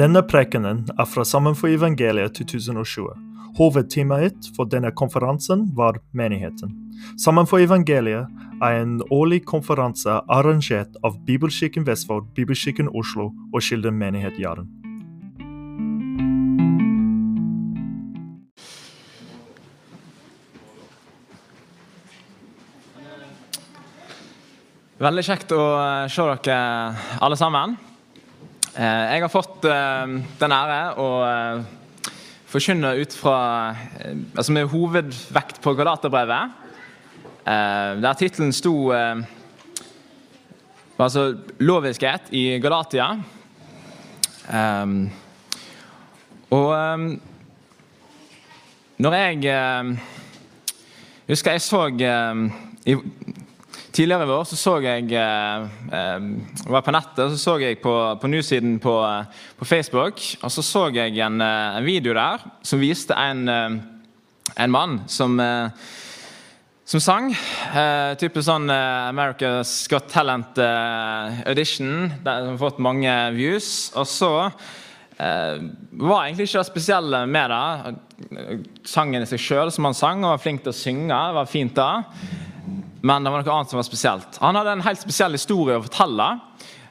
[0.00, 3.10] Denne prekenen er fra Sammen for evangeliet 2020.
[3.58, 6.70] Hovedtemaet for denne konferansen var menigheten.
[7.20, 8.30] Sammen for evangeliet
[8.64, 14.72] er en årlig konferanse arrangert av Bibelkirken Vestfold, Bibelkirken Oslo og Kilden menighet Jaren.
[24.96, 25.62] Veldig kjekt å
[26.08, 26.58] se dere
[27.20, 27.76] alle sammen.
[28.70, 31.62] Eh, Jeg har fått eh, den ære å eh,
[32.50, 33.38] forkynne ut fra
[34.38, 36.56] altså med hovedvekt på Galaterbrevet.
[37.46, 38.92] Der tittelen sto
[40.98, 41.22] altså
[41.58, 43.22] 'Loviskhet i Galatia'.
[46.50, 46.74] Og
[48.98, 49.96] når jeg
[51.28, 51.86] husker jeg så
[53.90, 55.62] Tidligere i år så, så jeg eh,
[55.98, 56.26] eh,
[56.70, 60.20] var på nettet så så jeg på, på newsiden på, eh, på Facebook.
[60.46, 65.34] Og så så jeg en, eh, en video der som viste en, en mann som,
[66.86, 67.32] som sang.
[67.74, 73.90] Eh, type sånn America's Got Talent eh, audition, som har fått mange views.
[73.98, 75.58] Og så eh,
[75.98, 78.62] var egentlig ikke det spesielle med det.
[78.86, 81.20] Sangen i seg sjøl som han sang, og var flink til å synge.
[81.40, 81.90] Var fint da.
[83.00, 84.38] Men det var noe annet som var spesielt.
[84.42, 86.28] Han hadde en helt spesiell historie å fortelle.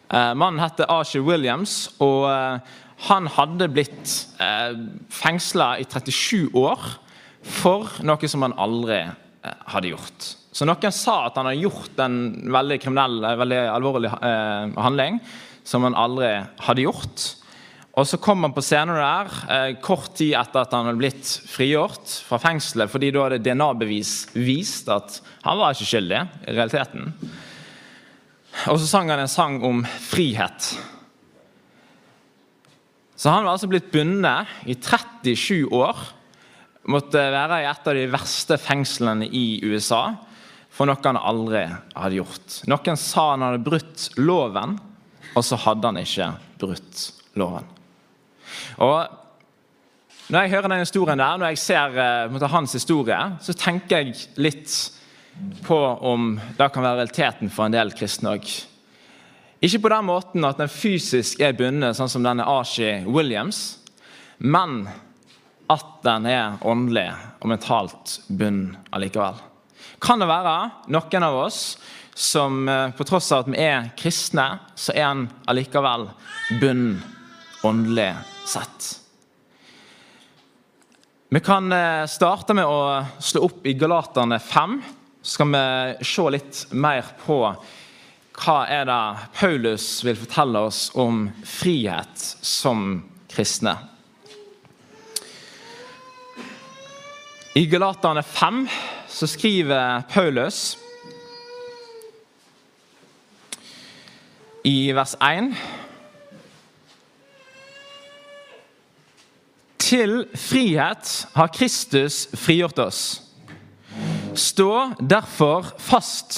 [0.09, 2.77] Eh, mannen heter Archie Williams, og eh,
[3.09, 4.73] han hadde blitt eh,
[5.13, 6.81] fengsla i 37 år
[7.45, 10.31] for noe som han aldri eh, hadde gjort.
[10.49, 12.17] Så noen sa at han hadde gjort en
[12.51, 15.19] veldig kriminell, veldig alvorlig handling
[15.63, 16.31] som han aldri
[16.65, 17.27] hadde gjort.
[17.97, 21.31] Og Så kom han på scenen der eh, kort tid etter at han hadde blitt
[21.49, 27.09] frigjort fra fengselet, fordi da hadde DNA-bevis vist at han var ikke skyldig i realiteten.
[28.69, 30.71] Og så sang han en sang om frihet.
[33.19, 35.99] Så han var altså blitt bundet i 37 år.
[36.89, 40.05] Måtte være i et av de verste fengslene i USA
[40.71, 42.61] for noe han aldri hadde gjort.
[42.71, 44.77] Noen sa han hadde brutt loven,
[45.35, 46.29] og så hadde han ikke
[46.61, 47.03] brutt
[47.39, 47.67] loven.
[48.79, 49.15] Og
[50.29, 51.95] Når jeg hører den historien der, når jeg ser
[52.29, 54.69] uh, hans historie, så tenker jeg litt
[55.65, 58.45] på om det kan være realiteten for en del kristne òg.
[59.65, 63.79] Ikke på den måten at den fysisk er bundet, sånn som denne Archie Williams,
[64.37, 64.83] men
[65.69, 67.09] at den er åndelig
[67.41, 69.41] og mentalt bunn allikevel.
[69.99, 70.57] Kan det være
[70.93, 71.63] noen av oss
[72.13, 76.11] som uh, på tross av at vi er kristne, så er han allikevel
[76.61, 76.99] bunn
[77.65, 78.13] åndelig
[78.49, 78.87] sett.
[81.29, 81.69] Vi kan
[82.09, 84.79] starte med å slå opp i Galaterne 5.
[85.21, 87.37] Så skal vi se litt mer på
[88.39, 93.75] hva er det Paulus vil fortelle oss om frihet som kristne.
[97.59, 98.67] I Galaterne 5
[99.11, 100.77] så skriver Paulus
[104.63, 105.51] i vers 1
[109.89, 112.99] Til frihet har Kristus frigjort oss.
[114.37, 116.35] Stå derfor fast,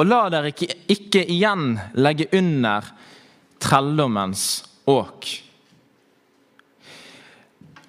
[0.00, 2.88] og la dere ikke, ikke igjen legge under
[3.60, 4.46] trelldommens
[4.88, 5.28] åk.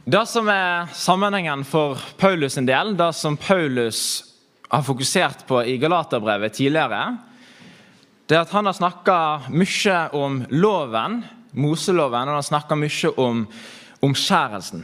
[0.03, 4.03] Det som er sammenhengen for Paulus en del, det som Paulus
[4.68, 7.13] har fokusert på i Galaterbrevet tidligere,
[8.28, 9.19] det er at han har snakka
[9.56, 11.22] mye om loven,
[11.56, 13.46] Moseloven, og han har snakka mye om
[14.01, 14.84] omskjærelsen.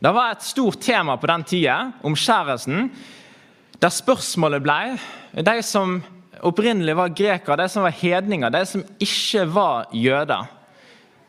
[0.00, 2.88] Det var et stort tema på den tida, omskjærelsen,
[3.80, 4.98] der spørsmålet ble
[5.44, 6.00] De som
[6.42, 10.48] opprinnelig var grekere, de som var hedninger, de som ikke var jøder,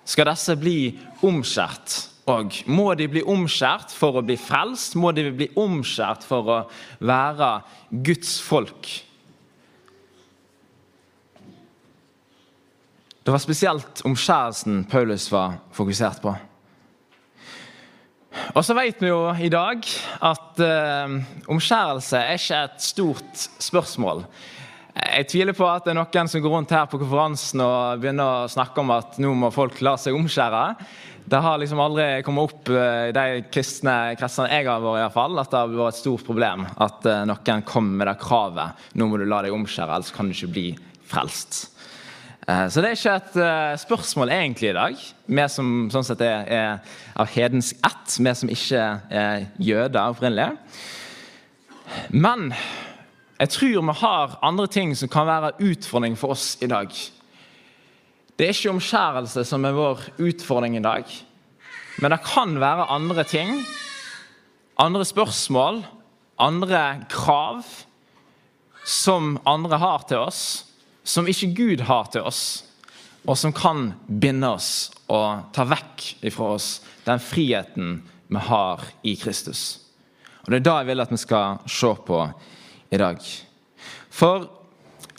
[0.05, 4.95] skal disse bli omskjært og Må de bli omskjært for å bli frelst?
[4.95, 6.59] Må de bli omskjært for å
[7.01, 7.49] være
[7.89, 8.91] Guds folk?
[13.21, 16.33] Det var spesielt omskjærelsen Paulus var fokusert på.
[18.55, 19.83] Og så vet vi jo i dag
[20.23, 21.15] at eh,
[21.51, 24.23] omskjærelse er ikke et stort spørsmål.
[24.91, 28.43] Jeg tviler på at det er noen som går rundt her på konferansen og begynner
[28.43, 30.63] å snakke om at nå må folk la seg omskjære.
[31.31, 35.15] Det har liksom aldri kommet opp i de kristne kretsene jeg har vært i, hvert
[35.15, 38.87] fall, at det har vært et stort problem at eh, noen kommer med det kravet.
[38.99, 40.67] Nå må du la deg omskjære, ellers kan du ikke bli
[41.11, 41.65] frelst.
[42.47, 45.01] Eh, så det er ikke et uh, spørsmål egentlig i dag.
[45.29, 50.49] Vi som sånn sett er, er, av hedensk ett, vi som ikke er jøder opprinnelig.
[52.09, 52.49] Men
[53.41, 56.89] jeg tror vi har andre ting som kan være utfordring for oss i dag.
[58.37, 61.05] Det er ikke omskjærelse som er vår utfordring i dag,
[62.01, 63.65] Men det kan være andre ting,
[64.79, 65.83] andre spørsmål,
[66.39, 67.61] andre krav
[68.85, 70.70] som andre har til oss,
[71.11, 72.63] som ikke Gud har til oss,
[73.27, 76.69] og som kan binde oss og ta vekk ifra oss
[77.05, 77.99] den friheten
[78.31, 79.81] vi har i Kristus.
[80.45, 82.23] Og Det er da jeg vil at vi skal se på
[82.91, 83.19] i dag.
[84.09, 84.47] For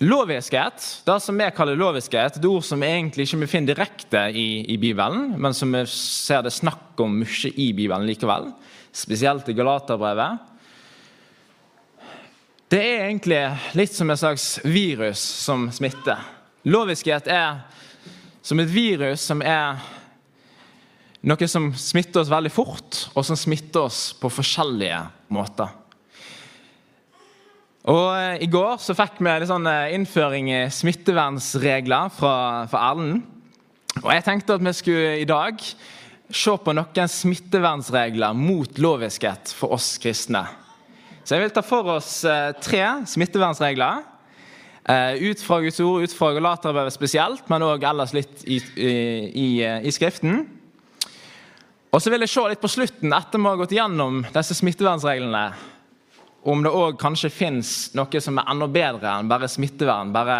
[0.02, 4.24] loviskhet, det som vi kaller loviskhet, det er ord som egentlig ikke vi finner direkte
[4.34, 8.50] i, i, Bibelen, men som vi ser det snakk om mye i Bibelen likevel,
[8.92, 10.40] spesielt i Galaterbrevet.
[12.72, 13.40] Det er egentlig
[13.76, 16.22] litt som et slags virus som smitter.
[16.64, 17.58] Loviskhet er
[18.40, 19.82] som et virus som er
[21.28, 25.02] noe som smitter oss veldig fort, og som smitter oss på forskjellige
[25.36, 25.68] måter.
[27.92, 32.34] Og eh, I går så fikk vi litt sånn eh, innføring i smittevernsregler fra,
[32.72, 33.20] fra Erlend.
[34.00, 35.60] Og Jeg tenkte at vi skulle i dag
[36.32, 40.46] se på noen smittevernsregler mot loviskhet for oss kristne.
[41.22, 44.08] Så jeg vil ta for oss eh, tre smittevernsregler.
[44.82, 49.92] Ut fra Guds ord, ut fra Galaterbrevet spesielt, men òg ellers litt i, i, i
[49.94, 50.40] Skriften.
[51.92, 55.42] Og så vil jeg se litt på slutten, etter vi har gått gjennom disse smittevernreglene,
[56.48, 60.10] om det òg kanskje fins noe som er enda bedre enn bare smittevern.
[60.14, 60.38] Bare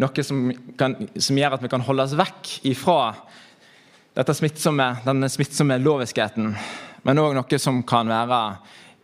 [0.00, 0.48] noe som,
[0.80, 3.12] kan, som gjør at vi kan holde oss vekk ifra
[4.16, 6.50] smittsomme, denne smittsomme loviskheten.
[7.06, 8.40] Men òg noe som kan være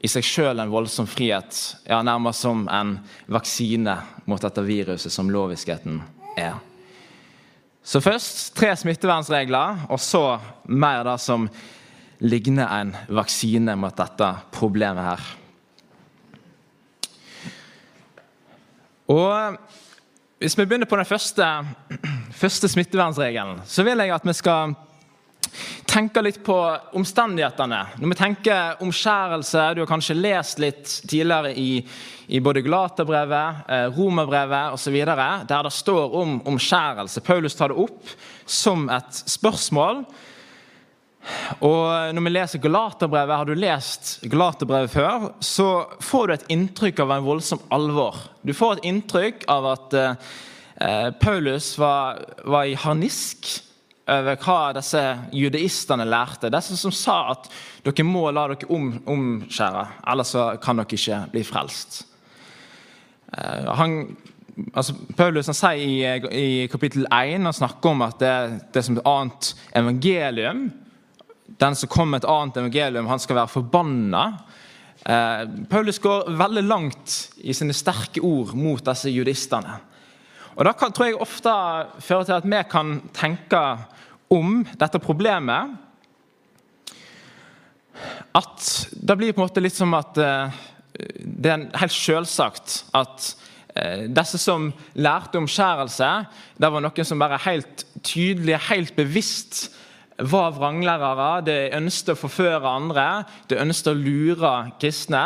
[0.05, 1.56] i seg sjøl en voldsom frihet.
[1.89, 2.99] Ja, nærmest som en
[3.33, 3.97] vaksine
[4.29, 6.03] mot dette viruset som loviskheten
[6.37, 6.59] er.
[7.85, 11.49] Så først tre smittevernregler, og så mer det som
[12.25, 15.25] ligner en vaksine mot dette problemet her.
[19.12, 19.59] Og
[20.39, 21.47] Hvis vi begynner på den første,
[22.37, 24.75] første smittevernregelen, så vil jeg at vi skal
[25.87, 26.56] tenke litt på
[26.99, 27.81] omstendighetene.
[28.01, 31.85] Når vi tenker omskjærelse Du har kanskje lest litt tidligere i,
[32.27, 34.99] i både Galaterbrevet, eh, Romerbrevet osv.
[35.05, 37.21] der det står om omskjærelse.
[37.21, 38.15] Paulus tar det opp
[38.47, 40.05] som et spørsmål.
[41.65, 47.01] Og Når vi leser Galaterbrevet, har du lest Galaterbrevet før, så får du et inntrykk
[47.01, 48.19] av en voldsom alvor.
[48.45, 53.49] Du får et inntrykk av at eh, Paulus var, var i harnisk
[54.11, 55.01] over hva disse
[55.33, 56.51] judaistene lærte.
[56.53, 57.49] Disse som sa at
[57.87, 60.35] dere må la dere om, omskjære, ellers
[60.65, 62.03] kan dere ikke bli frelst.
[63.33, 64.17] Eh, han,
[64.73, 68.35] altså Paulus han sier i, i kapittel 1 han snakker om at det,
[68.75, 70.67] det er som et annet evangelium.
[71.61, 74.27] Den som kommer med et annet evangelium, han skal være forbanna.
[75.05, 79.81] Eh, Paulus går veldig langt i sine sterke ord mot disse judistene.
[80.55, 81.55] Og Det tror jeg ofte
[81.99, 83.62] fører til at vi kan tenke
[84.31, 85.81] om dette problemet
[88.35, 90.55] at det blir på en måte litt som at uh,
[91.19, 93.29] det er helt selvsagt at
[93.77, 96.11] uh, disse som lærte omskjærelse,
[96.59, 99.69] det var noen som bare helt tydelig, helt bevisst
[100.19, 101.45] var vranglærere.
[101.47, 105.25] De ønsket å forføre andre, de ønsket å lure kristne.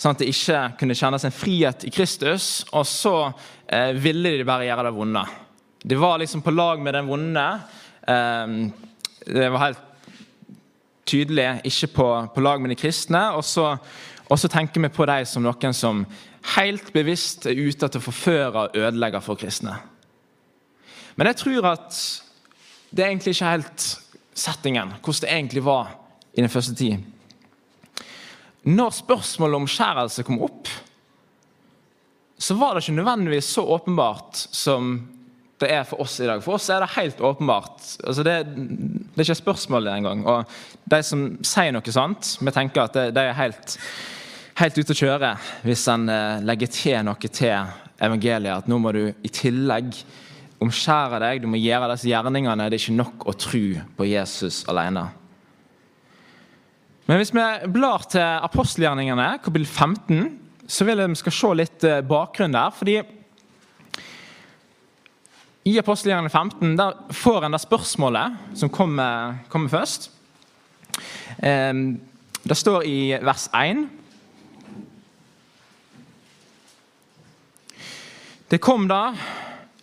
[0.00, 2.62] Sånn at de ikke kunne kjenne sin frihet i Kristus.
[2.72, 3.14] Og så
[3.68, 5.24] eh, ville de bare gjøre det vonde.
[5.84, 7.44] De var liksom på lag med den vonde.
[8.08, 8.54] Eh,
[9.28, 9.86] det var helt
[11.10, 13.26] tydelig ikke på, på lag med de kristne.
[13.36, 13.74] Og så,
[14.24, 16.04] og så tenker vi på dem som noen som
[16.56, 19.76] helt bevisst er ute til å forføre og ødelegge for kristne.
[21.18, 21.96] Men jeg tror at
[22.90, 23.88] det er egentlig ikke helt
[24.32, 25.90] settingen, hvordan det egentlig var
[26.32, 27.02] i den første tid.
[28.68, 30.68] Når spørsmålet om skjærelse kom opp,
[32.40, 34.94] så var det ikke nødvendigvis så åpenbart som
[35.60, 36.40] det er for oss i dag.
[36.44, 37.82] For oss er det helt åpenbart.
[38.04, 40.24] Altså det, det, er ikke et spørsmål engang.
[40.24, 40.54] Og
[40.88, 43.76] de som sier noe sånt, vi tenker at de er helt,
[44.60, 45.34] helt ute å kjøre
[45.68, 48.64] hvis en eh, legger til noe til evangeliet.
[48.64, 49.92] At nå må du i tillegg
[50.64, 52.68] omskjære deg, du må gjøre disse gjerningene.
[52.68, 53.64] Det er ikke nok å tro
[53.96, 55.10] på Jesus alene.
[57.08, 60.38] Men hvis vi blar til apostelgjerningene, kapittel 15,
[60.70, 62.70] så vil jeg skal se litt eh, bakgrunn der.
[62.76, 63.00] fordi
[65.70, 70.10] i apostelgjerningene 15 der får en det spørsmålet som kommer, kommer først.
[71.40, 73.84] Det står i vers 1
[78.50, 79.12] Det kom da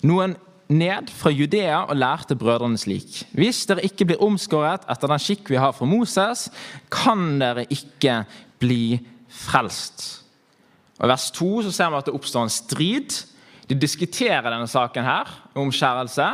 [0.03, 0.33] noen
[0.67, 5.49] ned fra Judea og lærte brødrene slik.: Hvis dere ikke blir omskåret etter den skikk
[5.49, 6.49] vi har for Moses,
[6.91, 8.23] kan dere ikke
[8.59, 10.23] bli frelst.
[10.97, 13.23] Og I vers 2 så ser vi at det oppstår en strid
[13.67, 16.27] de diskuterer denne saken her, om skjærelse,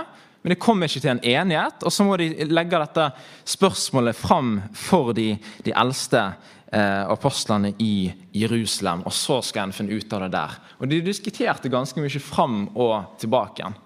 [0.44, 1.86] men de kommer ikke til en enighet.
[1.86, 3.08] Og så må de legge dette
[3.56, 5.32] spørsmålet fram for de,
[5.66, 9.06] de eldste eh, apostlene i Jerusalem.
[9.08, 10.60] Og så skal en finne ut av det der.
[10.78, 13.80] Og de diskuterte ganske mye fram og tilbake igjen.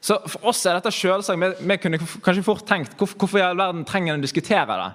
[0.00, 1.40] Så For oss er dette selvsagt.
[1.40, 4.88] Vi, vi kunne kanskje fort tenkt hvorfor, i all verden trenger en å diskutere det?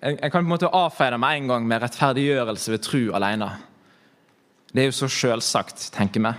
[0.00, 3.02] En, en kan på en måte avfeie det med en gang med rettferdiggjørelse ved tro
[3.18, 3.50] alene.
[4.70, 6.32] Det er jo så selvsagt, tenker vi.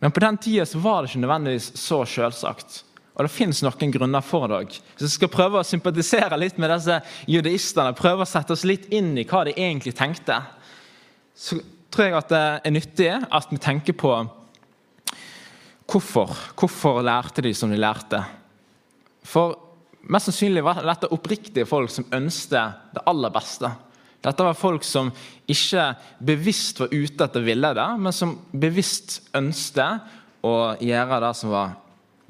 [0.00, 2.84] Men på den tida var det ikke nødvendigvis så selvsagt.
[3.20, 4.76] Og det fins noen grunner for det òg.
[4.96, 7.92] Så jeg skal prøve å sympatisere litt med disse judaistene.
[7.96, 10.38] Prøve å sette oss litt inn i hva de egentlig tenkte.
[11.36, 11.58] Så
[11.92, 14.14] tror jeg at det er nyttig at vi tenker på
[15.90, 16.32] hvorfor.
[16.58, 18.22] Hvorfor lærte de som de lærte?
[19.26, 19.56] For
[20.10, 23.70] mest sannsynlig var dette oppriktige folk som ønsket det aller beste.
[24.20, 25.08] Dette var folk som
[25.48, 25.84] ikke
[26.28, 31.76] bevisst var ute etter ville det, men som bevisst ønsket å gjøre det som var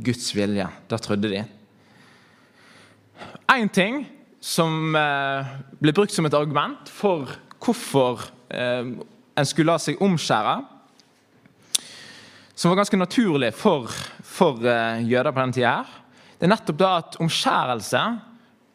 [0.00, 0.66] Guds vilje.
[0.88, 1.42] Det trodde de.
[3.50, 4.04] Én ting
[4.40, 5.50] som eh,
[5.82, 7.28] ble brukt som et argument for
[7.60, 8.94] hvorfor eh,
[9.36, 10.54] en skulle la seg omskjære,
[12.60, 13.88] som var ganske naturlig for,
[14.20, 15.78] for eh, jøder på den tida,
[16.36, 18.02] det er nettopp da at omskjærelse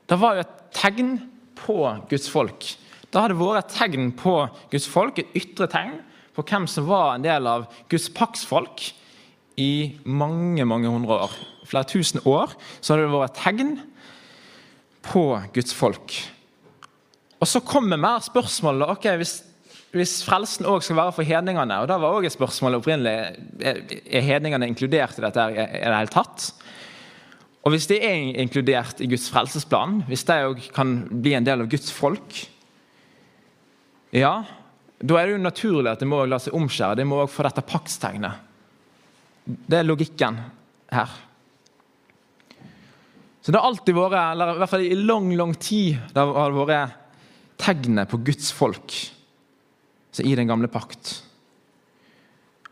[0.10, 1.12] det var jo et tegn
[1.58, 1.78] på
[2.10, 2.66] Guds folk.
[3.14, 4.34] Da hadde det vært et tegn på
[4.74, 6.00] Guds folk, et ytre tegn
[6.36, 8.88] på hvem som var en del av Guds paktsfolk
[9.62, 11.36] i mange mange hundre år.
[11.70, 13.74] Flere tusen år så hadde det vært et tegn
[15.06, 16.18] på Guds folk.
[17.38, 18.90] Og Så kommer mer spørsmål.
[18.90, 19.44] ok, Hvis,
[19.96, 23.14] hvis frelsen òg skal være for hedningene og Da var også et spørsmål opprinnelig
[23.64, 25.46] er hedningene inkludert i dette.
[25.56, 26.50] er det helt tatt?
[27.64, 31.64] Og Hvis de er inkludert i Guds frelsesplan, hvis de òg kan bli en del
[31.64, 32.44] av Guds folk,
[34.14, 34.44] ja,
[35.02, 37.00] da er det jo naturlig at det må la seg omskjære.
[37.00, 38.44] Det må også få dette paktstegnet.
[39.46, 40.38] Det er logikken
[40.94, 41.18] her.
[43.42, 46.56] Så det har alltid vært, eller i hvert fall i lang, lang tid, det har
[46.56, 46.96] vært
[47.62, 48.94] tegnet på Guds folk
[50.24, 51.24] i den gamle pakt.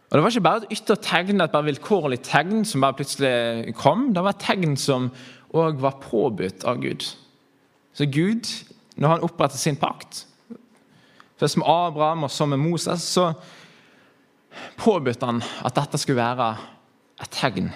[0.09, 3.73] Og Det var ikke bare et ytre tegn, et bare vilkårlig tegn som bare plutselig
[3.75, 4.12] kom.
[4.13, 5.09] Det var et tegn som
[5.53, 7.07] òg var påbudt av Gud.
[7.93, 8.45] Så Gud,
[8.95, 10.27] når han opprettet sin pakt,
[11.43, 13.33] Først med Abraham og så med Moses, så
[14.79, 16.53] påbudte han at dette skulle være
[17.19, 17.71] et tegn.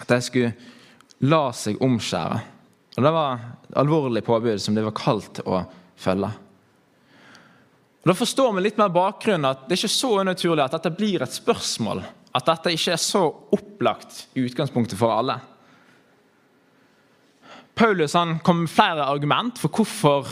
[0.00, 0.54] At de skulle
[1.30, 2.40] la seg omskjære.
[2.96, 5.62] Og Det var et alvorlig påbud som de var kalt å
[6.00, 6.32] følge.
[8.06, 10.92] Og Da forstår vi litt mer bakgrunnen at det er ikke så unaturlig at dette
[10.94, 12.04] blir et spørsmål.
[12.38, 15.34] At dette ikke er så opplagt i utgangspunktet for alle.
[17.74, 20.30] Paulus han kom med flere argument for hvorfor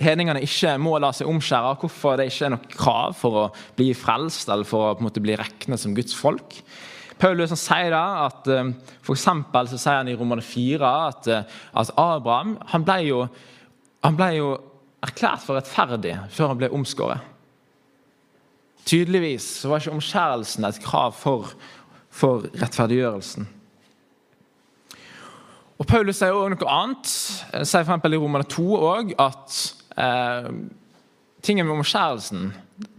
[0.00, 3.44] hedningene ikke må la seg omskjære, hvorfor det ikke er noe krav for å
[3.76, 6.56] bli frelst eller for å på en måte bli regnet som Guds folk.
[7.20, 8.72] Paulus han sier da at eh,
[9.04, 13.20] for så sier han i Romane 4 at, eh, at Abraham han ble, jo,
[14.00, 14.50] han ble jo
[15.04, 17.32] erklært for rettferdig før han ble omskåret.
[18.86, 21.50] Tydeligvis så var ikke omskjærelsen et krav for,
[22.14, 23.48] for rettferdiggjørelsen.
[25.76, 27.10] Og Paulus sier også noe annet.
[27.68, 29.56] Sier for i Romane 2 òg, at
[30.00, 30.48] eh,
[31.44, 32.48] tingen med omskjærelsen,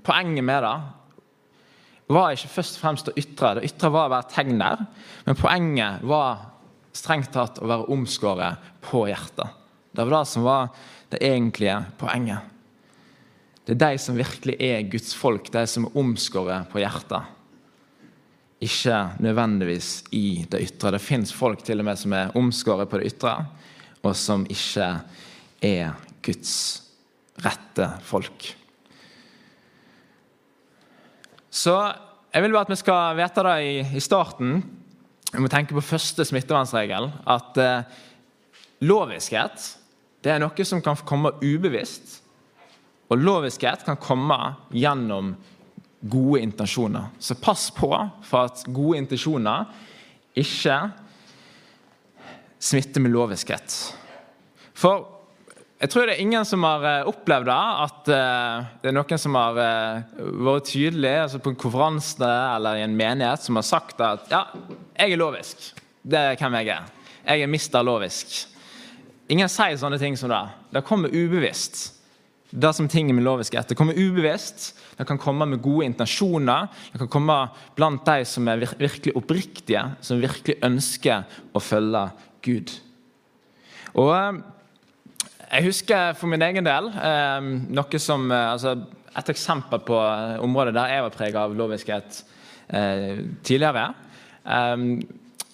[0.06, 0.76] poenget med det,
[2.14, 3.56] var ikke først og fremst å ytre.
[3.58, 4.84] Det ytre var å være tegn der,
[5.26, 6.46] men poenget var
[6.96, 9.56] strengt tatt å være omskåret på hjertet.
[9.92, 10.70] Det var det som var
[11.14, 12.54] det egentlige poenget.
[13.68, 17.34] Det er de som virkelig er Guds folk, de som er omskåret på hjertet.
[18.64, 20.94] Ikke nødvendigvis i det ytre.
[20.96, 23.34] Det fins folk til og med som er omskåret på det ytre,
[24.02, 24.88] og som ikke
[25.68, 26.56] er Guds
[27.44, 28.48] rette folk.
[31.52, 31.76] Så
[32.34, 34.62] jeg vil bare at vi skal vite det i, i starten.
[35.34, 37.10] Vi må tenke på første smittevernregel.
[37.28, 38.00] At eh,
[38.86, 39.74] loviskhet
[40.24, 42.22] det er noe som kan komme ubevisst.
[43.08, 44.38] Og loviskhet kan komme
[44.76, 45.36] gjennom
[46.02, 47.12] gode intensjoner.
[47.20, 47.92] Så pass på
[48.26, 49.70] for at gode intensjoner
[50.38, 50.80] ikke
[52.60, 53.78] smitter med loviskhet.
[54.78, 55.06] For
[55.78, 57.56] jeg tror det er ingen som har eh, opplevd det,
[57.86, 62.80] at eh, det er noen som har eh, vært tydelig altså på en konferanse eller
[62.80, 64.42] i en menighet som har sagt at ja,
[64.98, 65.68] jeg er lovisk.
[66.02, 66.88] Det er hvem jeg er.
[67.28, 68.57] Jeg er mister lovisk.
[69.28, 70.44] Ingen sier sånne ting som det.
[70.72, 71.98] Det kommer ubevisst.
[72.50, 74.70] Det som ting med lovisk etter, kommer ubevisst.
[74.96, 76.70] Det kan komme med gode intensjoner.
[76.94, 77.36] Det kan komme
[77.76, 82.06] blant de som er virkelig oppriktige, som virkelig ønsker å følge
[82.48, 82.72] Gud.
[84.00, 84.14] Og
[85.48, 88.78] jeg husker for min egen del eh, noe som, eh, altså,
[89.18, 90.00] et eksempel på
[90.44, 92.20] området der jeg var preget av loviskhet
[92.70, 93.90] eh, tidligere.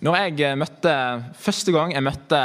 [0.04, 0.96] når jeg møtte
[1.40, 2.42] Første gang jeg møtte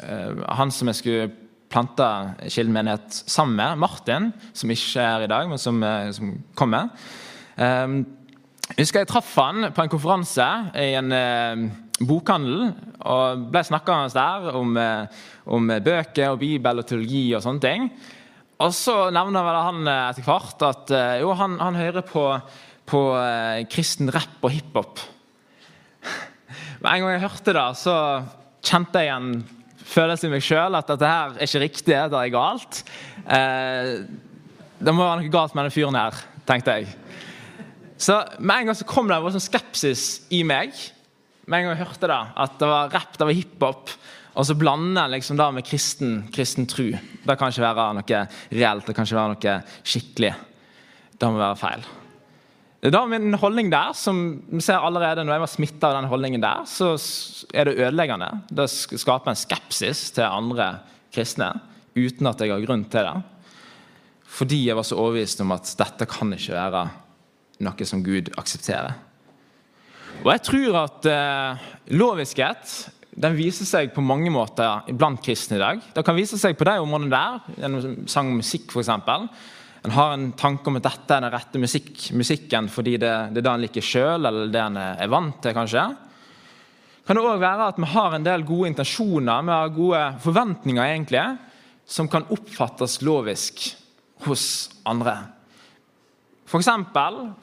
[0.00, 1.28] han som jeg skulle
[1.72, 2.06] plante
[2.48, 6.36] Kilden menighet sammen med, Martin, som ikke er her i dag, men som, uh, som
[6.58, 6.88] kommer
[7.58, 10.46] Jeg husker jeg traff han på en konferanse
[10.78, 11.64] i en uh,
[11.98, 12.70] bokhandel.
[13.08, 14.76] Og ble snakkende der om,
[15.48, 17.88] om, bøker og Bibel og teologi og sånne ting.
[18.62, 22.24] Og så nevner vel han etter hvert at jo, han, han hører på,
[22.90, 23.02] på
[23.70, 25.02] kristen rap og hiphop.
[26.82, 27.96] Men en gang jeg hørte det, så
[28.66, 29.32] kjente jeg en
[29.88, 32.82] følelse i meg sjøl at dette her er ikke riktig, det er galt.
[33.24, 33.92] Eh,
[34.78, 36.18] det må være noe galt med denne fyren her,
[36.48, 36.92] tenkte jeg.
[37.98, 40.04] Så med en gang så kom det en sånn skepsis
[40.34, 40.76] i meg.
[41.48, 43.94] Med en gang jeg hørte det, at det var rapp, det var hiphop.
[44.38, 46.92] Og så blande liksom da med kristen, kristen tru.
[46.94, 48.20] Det kan ikke være noe
[48.54, 50.34] reelt, det kan ikke være noe skikkelig.
[51.18, 51.88] Det må være feil.
[52.80, 56.10] Det var min holdning der, som vi ser allerede når jeg var smitta av den
[56.12, 56.92] holdningen der, så
[57.50, 58.28] er det ødeleggende.
[58.54, 60.76] Det skaper en skepsis til andre
[61.14, 61.50] kristne
[61.98, 63.16] uten at jeg har grunn til det.
[64.28, 66.84] Fordi jeg var så overbevist om at dette kan ikke være
[67.66, 68.94] noe som Gud aksepterer.
[70.22, 71.66] Og jeg tror at eh,
[71.98, 72.76] loviskhet
[73.18, 75.82] den viser seg på mange måter blant kristne i dag.
[75.94, 78.92] Det kan vise seg på de områdene der, gjennom sang og musikk f.eks
[79.86, 83.40] en har en tanke om at dette er den rette musikk, musikken fordi det, det,
[83.40, 85.84] er det en liker sjøl, eller det en er vant til, kanskje.
[87.06, 90.82] Kan det òg være at vi har en del gode intensjoner, vi har gode forventninger,
[90.84, 91.24] egentlig,
[91.88, 93.62] som kan oppfattes lovisk
[94.26, 94.44] hos
[94.88, 95.14] andre.
[96.48, 96.68] F.eks.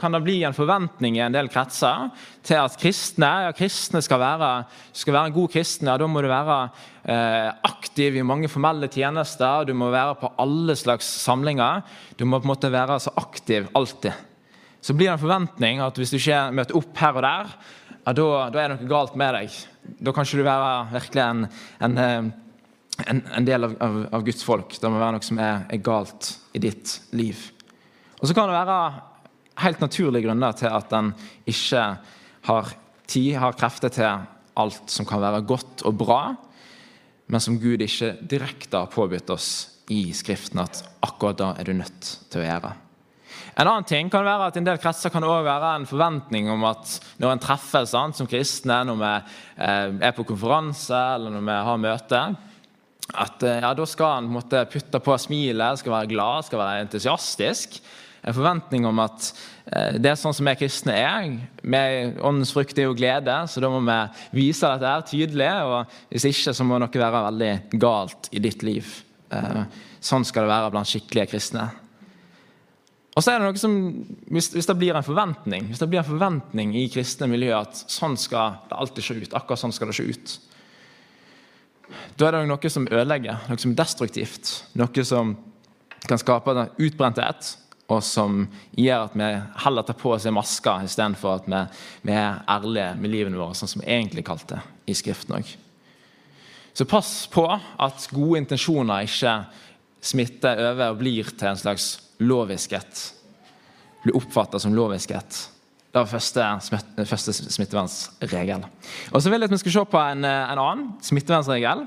[0.01, 2.07] kan det bli en forventning i en del kretser
[2.45, 4.49] til at kristne, ja, kristne skal være,
[4.97, 5.91] skal være en god kristen.
[5.91, 6.57] Ja, da må du være
[7.03, 11.83] eh, aktiv i mange formelle tjenester, du må være på alle slags samlinger.
[12.17, 14.17] Du må på en måte være så aktiv alltid.
[14.81, 17.55] Så blir det en forventning at hvis du ikke møter opp her og der,
[17.93, 19.59] ja, da, da er det noe galt med deg.
[20.01, 21.49] Da kan ikke du være virkelig en,
[21.87, 22.31] en, eh,
[23.05, 24.79] en, en del av, av, av, Guds folk.
[24.81, 27.51] Det må være noe som er, er galt i ditt liv.
[28.21, 28.79] Og så kan det være
[29.63, 31.11] helt naturlige grunner til at en
[31.47, 31.83] ikke
[32.47, 32.73] har
[33.07, 34.25] tid, har krefter til
[34.55, 36.21] alt som kan være godt og bra,
[37.27, 39.49] men som Gud ikke direkte har påbudt oss
[39.91, 42.71] i Skriften at akkurat da er du nødt til å gjøre.
[43.55, 46.65] En annen ting kan være at en del kretser kan også være en forventning om
[46.67, 51.57] at når en treffes som kristne, når vi eh, er på konferanse eller når vi
[51.69, 52.23] har møte,
[53.15, 57.79] at eh, ja, da skal en putte på smilet, skal være glad, skal være entusiastisk
[58.25, 59.27] en forventning om at
[59.69, 61.29] eh, det er sånn som vi kristne er.
[61.61, 63.99] Med åndens frukt er jo glede, så da må vi
[64.41, 65.51] vise dette her tydelig.
[65.61, 68.89] og Hvis ikke, så må noe være veldig galt i ditt liv.
[69.29, 69.61] Eh,
[70.01, 71.67] sånn skal det være blant skikkelige kristne.
[73.15, 73.75] Og så er det noe som,
[74.33, 77.77] hvis, hvis, det blir en forventning hvis det blir en forventning i kristne miljøer at
[77.87, 80.33] sånn skal det alltid se ut, akkurat sånn skal det se ut,
[82.19, 84.51] da er det noe som ødelegger, noe som er destruktivt.
[84.75, 85.35] Noe som
[86.09, 87.53] kan skape utbrenthet,
[87.85, 89.27] og som gjør at vi
[89.65, 91.59] heller tar på oss en maske istedenfor at vi,
[92.09, 95.51] vi, er ærlige med livene våre, sånn som vi egentlig kalte det i Skriften òg.
[96.75, 99.35] Så pass på at gode intensjoner ikke
[100.05, 103.03] smitter over og blir til en slags loviskhet.
[104.03, 105.37] Blir oppfatta som loviskhet.
[105.95, 106.43] Det var første,
[107.07, 108.65] første smittevernsregel.
[109.13, 111.85] Og Så vil jeg at vi skal se på en, en annen smittevernsregel.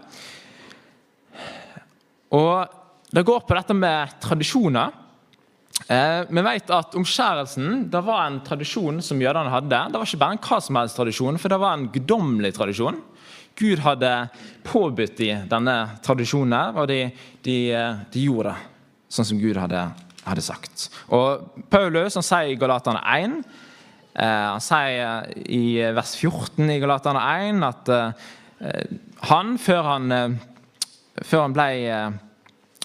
[2.39, 2.75] Og
[3.13, 4.97] Det går på dette med tradisjoner.
[5.87, 9.85] Eh, vi vet at Omskjærelsen det var en tradisjon som jødene hadde.
[9.93, 12.99] Det var ikke bare en hva som helst tradisjon, for det var en guddommelig tradisjon.
[13.59, 14.11] Gud hadde
[14.67, 17.01] påbudt dem denne tradisjonen, og de,
[17.47, 17.57] de,
[18.13, 19.87] de, gjorde det sånn som Gud hadde,
[20.27, 20.89] hadde sagt.
[21.15, 23.39] Og Paulus han sier i Galaterne 1,
[24.13, 25.65] eh, han sier i
[25.97, 28.95] vers 14 i Galaterne 1 at eh,
[29.31, 30.39] han, før han, eh,
[31.25, 31.71] før han ble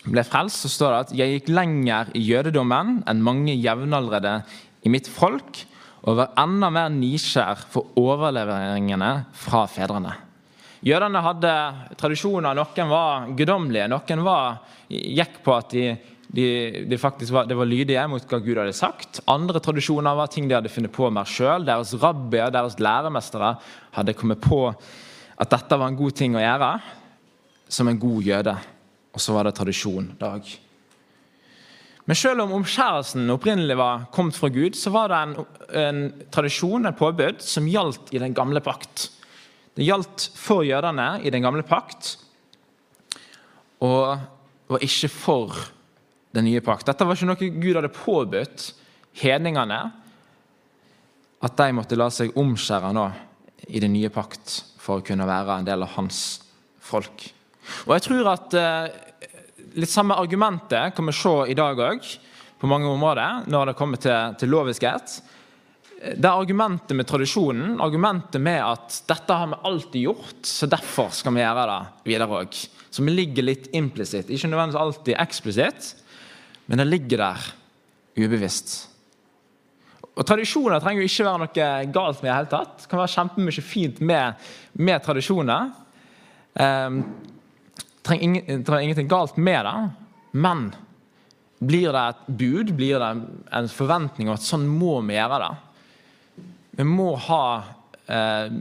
[0.03, 4.41] ble frelst, så står det at jeg gikk lenger i jødedommen enn mange jevnaldrende
[4.83, 5.63] i mitt folk,
[6.03, 10.17] og var enda mer nysgjerr for overleveringene fra fedrene.
[10.83, 11.51] Jødene hadde
[11.95, 12.57] tradisjoner.
[12.57, 13.85] Noen var guddommelige.
[13.87, 14.57] Noen var,
[14.91, 15.85] gikk på at de,
[16.27, 16.47] de,
[16.91, 19.21] de var, de var lydige mot hva Gud hadde sagt.
[19.31, 21.63] Andre tradisjoner var ting de hadde funnet på mer sjøl.
[21.63, 23.53] Deres rabbier, deres læremestere,
[23.95, 26.73] hadde kommet på at dette var en god ting å gjøre,
[27.71, 28.57] som en god jøde
[29.13, 30.47] og så var det tradisjon dag.
[32.03, 35.35] Men selv om omskjærelsen opprinnelig var kommet fra Gud, så var det en,
[35.79, 36.01] en
[36.33, 39.07] tradisjon, en påbud, som gjaldt i den gamle pakt.
[39.73, 42.17] Det gjaldt for jødene i den gamle pakt,
[43.83, 44.19] og
[44.67, 45.55] var ikke for
[46.35, 46.87] den nye pakt.
[46.89, 48.67] Dette var ikke noe Gud hadde påbudt
[49.21, 49.79] hedningene,
[51.43, 53.07] at de måtte la seg omskjære nå
[53.69, 56.19] i den nye pakt for å kunne være en del av hans
[56.83, 57.29] folk.
[57.85, 58.87] Og jeg tror at eh,
[59.79, 62.11] litt samme argumentet kan vi se i dag òg,
[62.63, 65.17] på mange områder, når det kommer til, til loviskhet.
[66.03, 71.11] Det er argumentet med tradisjonen, argumentet med at dette har vi alltid gjort, så derfor
[71.15, 72.61] skal vi gjøre det videre òg.
[72.93, 74.31] Som ligger litt implisitt.
[74.31, 75.91] Ikke nødvendigvis alltid eksplisitt,
[76.67, 77.51] men det ligger der
[78.15, 78.75] ubevisst.
[80.13, 82.75] Og Tradisjoner trenger jo ikke være noe galt med i hele tatt.
[82.83, 84.43] Det kan være kjempemye fint med,
[84.77, 85.71] med tradisjoner.
[86.53, 86.99] Um,
[88.03, 89.75] trenger, ingen, trenger ingenting galt med det,
[90.31, 90.65] men
[91.63, 93.11] blir det et bud, blir det
[93.55, 95.53] en forventning om at sånn må vi gjøre det?
[96.79, 97.45] Vi må ha
[98.09, 98.51] eh,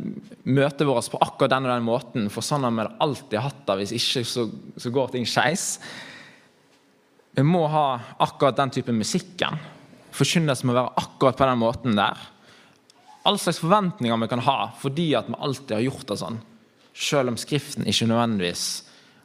[0.45, 3.79] møtet vårt på akkurat den og den måten, for sånn har vi alltid hatt det.
[3.81, 5.67] Hvis ikke så, så går ting skeis.
[7.33, 7.87] Vi må ha
[8.23, 9.59] akkurat den type musikken.
[10.13, 12.21] Forkynnelsen må være akkurat på den måten der.
[13.25, 16.41] All slags forventninger vi kan ha fordi at vi alltid har gjort det sånn.
[16.93, 18.67] Selv om Skriften ikke nødvendigvis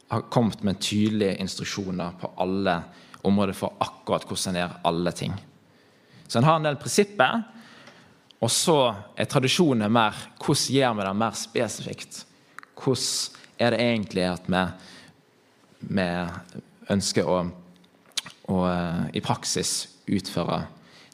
[0.08, 2.80] har kommet med tydelige instruksjoner på alle
[3.22, 5.34] områder for akkurat hvordan en gjør alle ting.
[6.28, 7.42] Så en har en del prinsipper,
[8.38, 8.78] og så
[9.18, 12.22] er tradisjonen mer hvordan gjør vi det mer spesifikt.
[12.78, 14.64] Hvordan er det egentlig at vi,
[15.98, 16.08] vi
[16.94, 17.38] ønsker å,
[18.48, 20.62] å, eh, i praksis utføre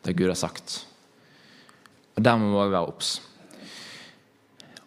[0.05, 0.83] det Gud har sagt.
[2.15, 3.17] Og Der må vi òg være obs.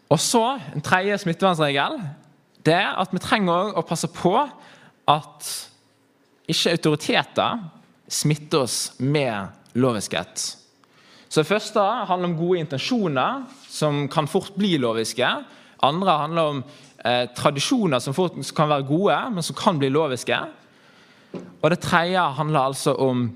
[0.08, 1.98] Og så, En tredje smittevernsregel
[2.68, 4.34] det er at vi trenger å passe på
[5.08, 5.50] at
[6.48, 7.62] ikke autoriteter
[8.12, 10.44] smitter oss med loviskhet.
[11.28, 15.28] Så Det første handler om gode intensjoner, som kan fort bli loviske.
[15.84, 16.62] Andre handler om
[17.06, 20.38] eh, tradisjoner som fort kan være gode, men som kan bli loviske.
[21.62, 23.28] Og Det tredje handler altså om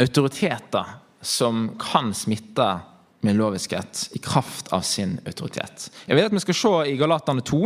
[0.00, 2.80] autoriteter som kan smitte
[3.20, 5.90] med loviskhet i kraft av sin autoritet.
[6.06, 7.60] Jeg vil at vi skal se i Galatane 2,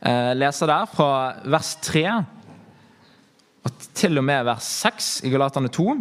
[0.00, 1.10] eh, lese der fra
[1.44, 2.04] vers 3
[3.64, 5.96] og til og med vers 6 i Galatane 2.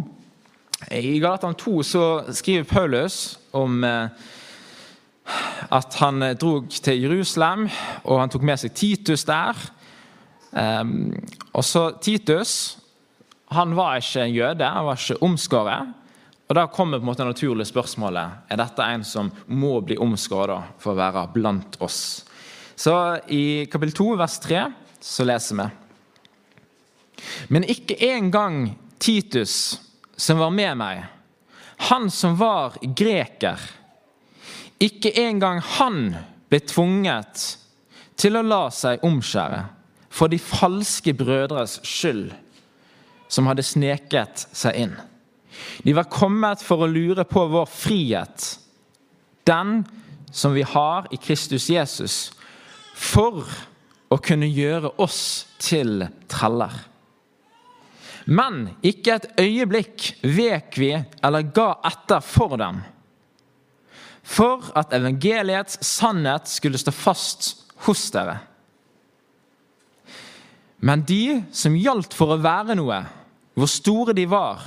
[0.91, 4.09] I Galatane 2 så skriver Paulus om eh,
[5.71, 7.67] at han drog til Jerusalem,
[8.03, 9.57] og han tok med seg Titus der.
[10.51, 11.11] Um,
[11.51, 12.77] og så Titus
[13.51, 15.93] han var ikke en jøde, han var ikke omskåret.
[16.47, 19.97] Og Da kommer på en måte det naturlige spørsmålet er dette en som må bli
[19.99, 22.23] omskada for å være blant oss.
[22.77, 22.93] Så
[23.27, 24.61] I kapittel 2, vers 3,
[25.01, 25.67] så leser vi
[27.49, 29.81] Men ikke engang Titus,
[30.15, 31.03] som var med meg,
[31.89, 33.59] han som var greker,
[34.81, 36.15] ikke engang han
[36.49, 37.43] ble tvunget
[38.17, 39.61] til å la seg omskjære
[40.09, 42.31] for de falske brødres skyld,
[43.29, 44.95] som hadde sneket seg inn.
[45.83, 48.49] De var kommet for å lure på vår frihet,
[49.47, 49.81] den
[50.31, 52.17] som vi har i Kristus Jesus,
[52.93, 53.45] for
[54.09, 56.73] å kunne gjøre oss til treller.
[58.27, 60.91] Men ikke et øyeblikk vek vi
[61.23, 62.81] eller ga etter for dem,
[64.27, 67.53] for at evangeliets sannhet skulle stå fast
[67.85, 68.41] hos dere.
[70.83, 72.99] Men de som gjaldt for å være noe,
[73.57, 74.61] hvor store de var,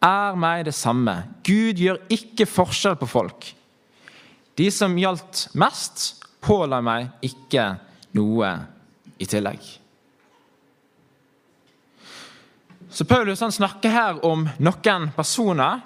[0.00, 1.16] er meg det samme.
[1.44, 3.50] Gud gjør ikke forskjell på folk.
[4.56, 7.66] De som gjaldt mest, påla meg ikke
[8.16, 8.50] noe
[9.20, 9.62] i tillegg.
[12.90, 15.84] Så Paulus snakker her om noen personer.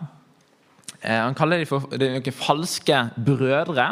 [1.02, 3.88] Eh, han kaller dem for de noen falske brødre.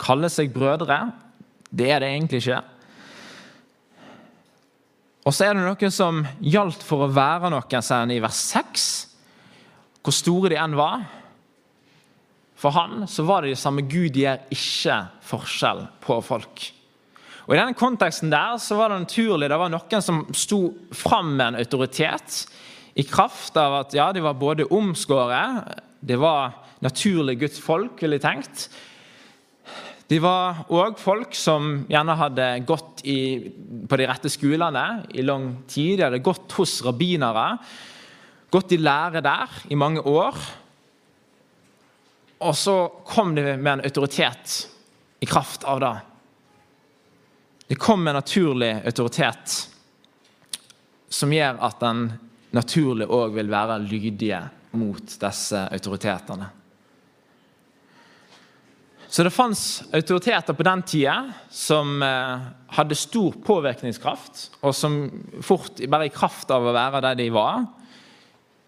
[0.00, 1.02] Kaller seg brødre.
[1.68, 2.62] Det er det egentlig ikke.
[5.24, 8.40] Og så er det noen som gjaldt for å være noen, sier han i vers
[8.54, 8.88] 6
[10.04, 11.06] hvor store de enn var.
[12.60, 13.86] For han så var det det samme.
[13.88, 16.68] Gud gjør ikke forskjell på folk.
[17.44, 20.60] Og I denne konteksten der så var det naturlig det var noen som sto
[20.96, 22.44] fram med en autoritet
[22.94, 28.20] i kraft av at ja, de var både omskåret, det var naturlig Guds folk, ville
[28.20, 28.68] jeg tenkt.
[30.08, 33.18] De var òg folk som gjerne hadde gått i,
[33.88, 34.84] på de rette skolene
[35.16, 35.98] i lang tid.
[35.98, 37.56] De hadde gått hos rabbinere
[38.54, 40.38] gått i lære der i mange år.
[42.44, 44.56] Og så kom det med en autoritet
[45.20, 45.94] i kraft av det.
[47.66, 49.54] Det kom med en naturlig autoritet
[51.14, 52.04] som gjør at den
[52.54, 54.42] naturlig òg vil være lydige
[54.78, 56.50] mot disse autoritetene.
[59.08, 61.14] Så det fantes autoriteter på den tida
[61.54, 64.96] som eh, hadde stor påvirkningskraft, og som
[65.38, 67.62] fort, bare i kraft av å være der de var,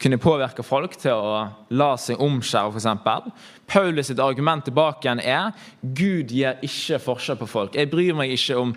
[0.02, 1.36] kunne påvirke folk til å
[1.72, 3.46] la seg omskjære, f.eks.
[3.66, 7.78] Paulus sitt argument tilbake igjen er Gud gir ikke forskjell på folk.
[7.78, 8.74] Jeg bryr meg ikke om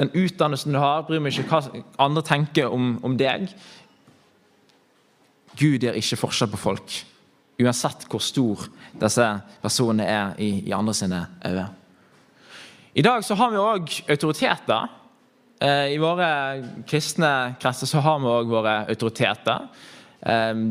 [0.00, 3.48] den utdannelsen du har, bryr meg ikke hva andre tenker om, om deg.
[5.56, 7.00] Gud gir ikke forskjell på folk,
[7.62, 8.66] uansett hvor stor
[9.00, 9.30] disse
[9.62, 11.70] personene er i, i andre sine øyne.
[12.96, 14.86] I dag så har vi òg autoriteter.
[15.60, 16.28] Eh, I våre
[16.88, 19.68] kristne kretser så har vi òg våre autoriteter.
[20.22, 20.62] Eh,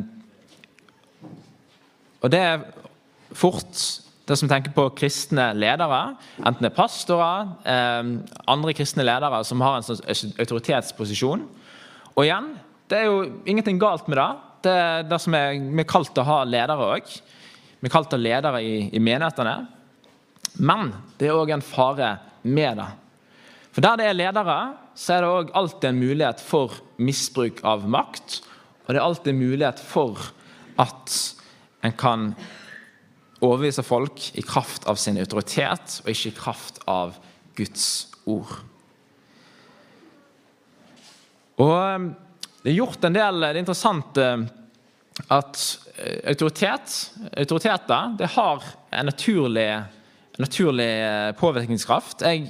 [2.21, 2.65] og det er
[3.35, 3.83] fort
[4.25, 8.07] det som tenker på kristne ledere, enten det er pastorer, eh,
[8.49, 11.45] andre kristne ledere som har en sånn autoritetsposisjon.
[12.15, 12.55] Og igjen,
[12.89, 14.31] det er jo ingenting galt med det.
[14.65, 17.09] Det er det som er, vi er kalt å ha ledere òg.
[17.79, 19.55] Vi er kalt til ledere i, i menighetene.
[20.57, 22.87] Men det er òg en fare med det.
[23.75, 24.57] For der det er ledere,
[24.95, 28.39] så er det òg alltid en mulighet for misbruk av makt.
[28.85, 30.21] Og det er alltid mulighet for
[30.81, 31.15] at
[31.85, 32.29] en kan
[33.43, 37.17] overbevise folk i kraft av sin autoritet, og ikke i kraft av
[37.57, 37.87] Guds
[38.29, 38.51] ord.
[41.61, 42.05] Og eh,
[42.65, 44.45] det er gjort en del Det er interessant eh,
[45.31, 45.61] at
[45.95, 46.95] eh, autoritet,
[47.31, 50.89] autoriteter det har en naturlig, en naturlig
[51.39, 52.25] påvirkningskraft.
[52.27, 52.49] Jeg,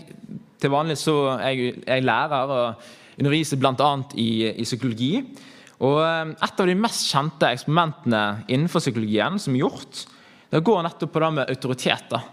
[0.62, 2.88] til vanlig så jeg, jeg lærer og
[3.19, 3.91] underviser bl.a.
[4.17, 5.19] I, i psykologi.
[5.84, 10.06] Og Et av de mest kjente eksperimentene innenfor psykologien som er gjort,
[10.52, 12.30] det går nettopp på det med autoriteter.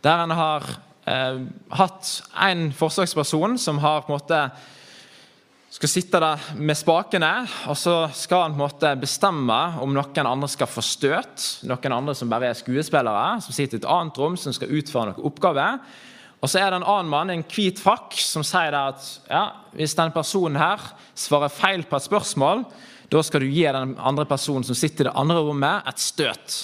[0.00, 0.64] Der en har
[1.04, 1.42] eh,
[1.76, 2.14] hatt
[2.46, 4.40] en forsøksperson som har på en måte
[5.76, 7.30] skal sitte der med spakene,
[7.68, 11.42] og så skal han på en måte bestemme om noen andre skal få støt.
[11.68, 15.10] Noen andre som bare er skuespillere, som sitter i et annet rom, som skal utføre
[15.10, 15.82] noen oppgaver.
[16.46, 19.96] Og så er det en annen mann en hvit frakk som sier at ja, hvis
[19.98, 20.78] denne personen her
[21.18, 22.62] svarer feil på et spørsmål,
[23.10, 26.54] da skal du gi den andre personen som sitter i det andre rommet, et støt.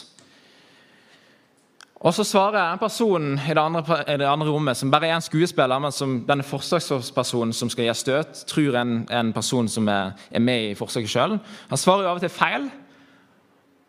[1.98, 5.26] Og så svarer personen i det, andre, i det andre, rommet, som bare er en
[5.26, 10.14] skuespiller, men som denne forsøkspersonen som skal gi støt, tror en, en person som er,
[10.30, 11.40] er med i forsøket sjøl.
[11.74, 12.70] Han svarer jo av og til feil.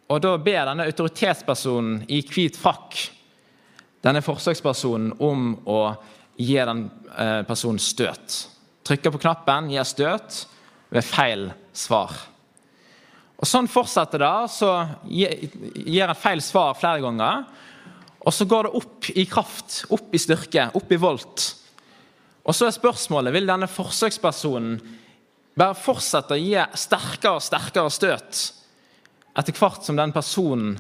[0.09, 2.97] Og da ber denne autoritetspersonen i hvit frakk
[4.03, 5.79] denne forsøkspersonen om å
[6.35, 8.43] gi den eh, personen støt.
[8.83, 10.43] Trykker på knappen, gir støt
[10.93, 12.13] ved feil svar.
[13.39, 14.35] Og Sånn fortsetter det.
[14.51, 14.69] Så
[15.11, 17.43] gir en feil svar flere ganger.
[18.23, 21.47] Og så går det opp i kraft, opp i styrke, opp i volt.
[22.43, 24.77] Og så er spørsmålet vil denne forsøkspersonen
[25.59, 28.39] bare fortsette å gi sterkere og sterkere støt
[29.37, 30.75] etter hvert som den personen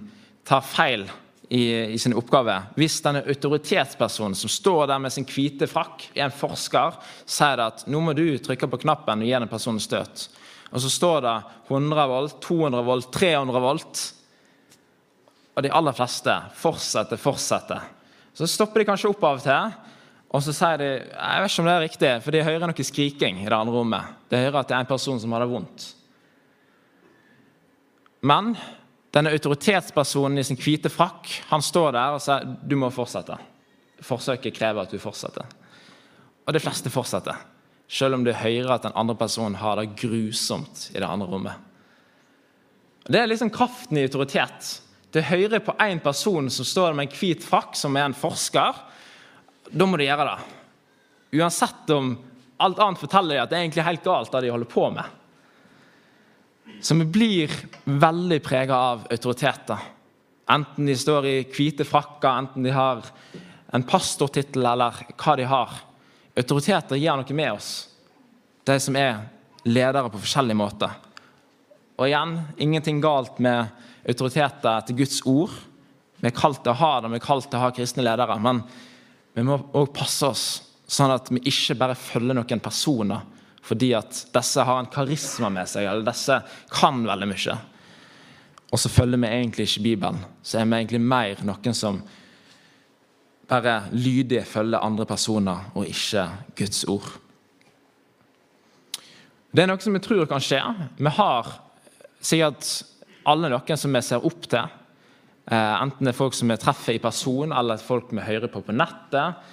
[0.47, 1.05] tar feil
[1.49, 2.55] i, i sin oppgave.
[2.79, 7.85] Hvis denne autoritetspersonen som står der med sin hvite frakk, er en forsker, sier at
[7.91, 10.27] nå må du trykke på knappen og gi den personen støt.
[10.73, 11.37] Og så står det
[11.69, 14.03] 100 volt, 200 volt, 300 volt.
[15.53, 17.83] Og de aller fleste fortsetter, fortsetter.
[18.33, 19.75] Så stopper de kanskje opp av og til.
[20.33, 22.85] Og så sier de jeg vet ikke om det er riktig, for de hører noe
[22.87, 24.15] skriking i det andre rommet.
[24.33, 25.85] De hører at det er en person som har det vondt.
[28.23, 28.55] Men
[29.13, 33.37] denne autoritetspersonen i sin hvite frakk han står der og sier du må fortsette.
[34.03, 35.45] Forsøket krever at du fortsetter.
[36.43, 37.37] Og de fleste fortsetter.
[37.87, 41.69] Selv om du hører at den andre personen har det grusomt i det andre rommet.
[43.05, 44.79] Det er liksom kraften i autoritet
[45.13, 48.79] til hører på én person som står med en hvit frakk, som er en forsker,
[49.69, 50.37] da må du gjøre det.
[51.37, 52.15] Uansett om
[52.63, 55.19] alt annet forteller deg at det er egentlig helt galt, det de holder på med.
[56.83, 57.51] Så vi blir
[57.85, 59.79] veldig prega av autoriteter.
[60.51, 63.03] Enten de står i hvite frakker, enten de har
[63.73, 65.77] en pastortittel, eller hva de har.
[66.35, 67.71] Autoriteter gjør noe med oss,
[68.67, 69.23] de som er
[69.63, 70.93] ledere på forskjellige måter.
[71.97, 73.69] Og igjen, ingenting galt med
[74.09, 75.53] autoriteter etter Guds ord.
[76.19, 78.35] Vi er kalt til å ha det, vi er kalt til å ha kristne ledere.
[78.43, 78.63] Men
[79.33, 80.47] vi må òg passe oss,
[80.89, 83.23] sånn at vi ikke bare følger noen personer
[83.63, 86.39] fordi at disse har en karisma med seg, eller disse
[86.73, 87.55] kan veldig mye.
[88.73, 90.23] Og så følger vi egentlig ikke Bibelen.
[90.43, 92.01] Så er vi egentlig mer noen som
[93.47, 96.25] bare lydig følger andre personer, og ikke
[96.57, 97.11] Guds ord.
[99.53, 100.59] Det er noe som vi tror kan skje.
[100.97, 101.51] Vi har
[102.23, 102.71] sikkert
[103.29, 104.79] alle noen som vi ser opp til.
[105.43, 108.63] Eh, enten det er folk som vi treffer i person, eller folk vi hører på
[108.65, 109.43] på nettet.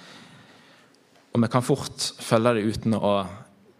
[1.31, 3.13] Og vi kan fort følge det uten å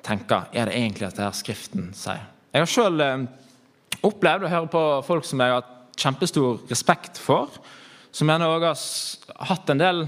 [0.06, 2.24] tenke er det egentlig at det her Skriften sier.
[2.52, 3.28] Jeg har sjøl eh,
[4.08, 7.54] opplevd å høre på folk som jeg har hatt kjempestor respekt for.
[8.12, 10.04] Som gjerne òg har hatt en del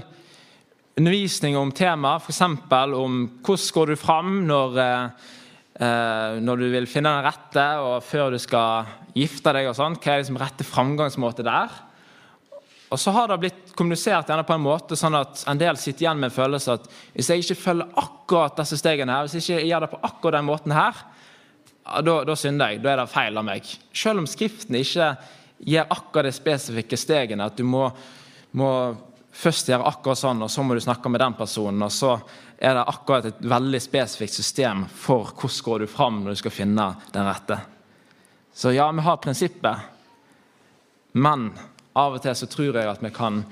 [0.98, 2.42] undervisning om temaer, f.eks.
[2.44, 5.30] om hvordan går du fram når, eh,
[5.80, 9.70] eh, når du vil finne den rette, og før du skal gifte deg.
[9.70, 11.72] og sånt, Hva er liksom rette framgangsmåte der?
[12.94, 16.04] Og så har det blitt kommunisert gjerne på en måte sånn at en del sitter
[16.04, 16.84] igjen med en følelse at
[17.16, 20.36] hvis jeg ikke følger akkurat disse stegene her, hvis jeg ikke gjør det på akkurat
[20.38, 21.00] den måten her,
[22.06, 22.84] da, da synder jeg.
[22.84, 23.72] Da er det feil av meg.
[23.90, 25.10] Selv om Skriften ikke
[25.64, 27.88] gir akkurat de spesifikke stegene, at du må,
[28.54, 28.70] må
[29.34, 32.14] først gjøre akkurat sånn, og så må du snakke med den personen, og så
[32.62, 36.54] er det akkurat et veldig spesifikt system for hvordan går du fram når du skal
[36.62, 37.58] finne den rette.
[38.54, 39.90] Så ja, vi har prinsippet,
[41.18, 41.50] men
[41.94, 43.42] av og til så tror jeg at vi kan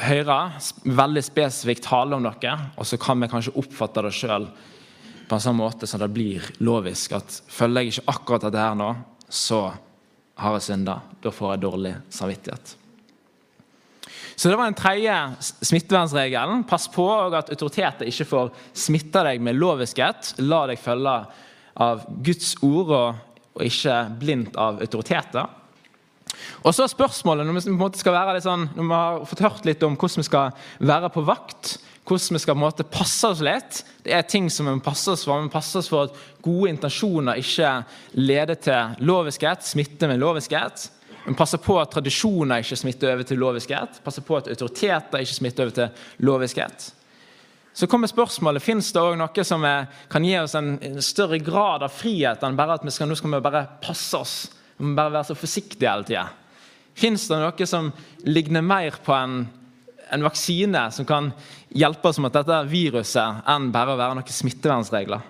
[0.00, 0.38] høre
[0.86, 4.48] veldig spesifikt tale om noe, og så kan vi kanskje oppfatte det sjøl
[5.30, 7.14] på en sånn måte som det blir lovisk.
[7.18, 8.90] At følger jeg ikke akkurat dette her nå,
[9.30, 9.68] så
[10.40, 11.00] har jeg synda.
[11.22, 12.76] Da får jeg dårlig samvittighet.
[14.40, 15.14] Så Det var den tredje
[15.68, 16.64] smittevernsregelen.
[16.64, 17.04] Pass på
[17.36, 20.32] at autoriteter ikke får smitte deg med loviskhet.
[20.40, 21.16] La deg følge
[21.76, 25.44] av Guds ord og ikke blindt av autoriteter.
[26.62, 30.22] Og så er spørsmålet, når vi, sånn, når vi har fått hørt litt om hvordan
[30.22, 30.52] vi skal
[30.90, 31.78] være på vakt,
[32.10, 34.82] hvordan vi skal på en måte passe oss litt Det er ting som vi må
[34.82, 35.38] passe oss for.
[35.38, 37.74] Vi må passe oss for at gode intensjoner ikke
[38.18, 40.88] leder til loviskhet, smitter med loviskhet.
[41.24, 44.00] Vi må passe på at tradisjoner ikke smitter over til loviskhet.
[44.04, 46.88] Passe på at autoriteter ikke smitter over til loviskhet.
[47.72, 49.66] Så kommer spørsmålet, Fins det også noe som
[50.10, 53.36] kan gi oss en større grad av frihet enn bare at vi skal, nå skal
[53.36, 54.34] vi bare passe oss?
[54.80, 56.28] Vi må bare være så forsiktige hele tida.
[56.96, 57.90] Fins det noe som
[58.24, 59.42] ligner mer på en,
[60.08, 61.28] en, vaksine som kan
[61.68, 65.28] hjelpe oss mot dette viruset, enn bare å være noen smittevernsregler?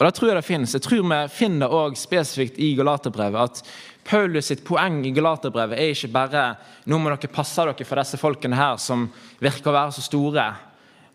[0.00, 0.74] Og det tror Jeg det finnes.
[0.74, 3.62] Jeg tror vi finner det også spesifikt i Galaterbrevet at
[4.10, 6.44] Paulus sitt poeng i Galaterbrevet er ikke bare
[6.90, 9.06] nå må dere passe dere for disse folkene her som
[9.38, 10.46] virker å være så store,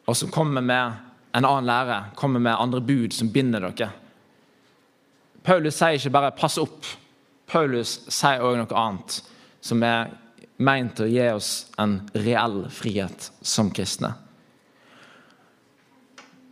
[0.05, 1.01] og som kommer med
[1.35, 3.89] en annen lære, kommer med andre bud som binder dere.
[5.43, 6.95] Paulus sier ikke bare 'pass opp',
[7.47, 9.17] Paulus sier også noe annet,
[9.61, 10.13] som er
[10.57, 14.13] meint å gi oss en reell frihet som kristne.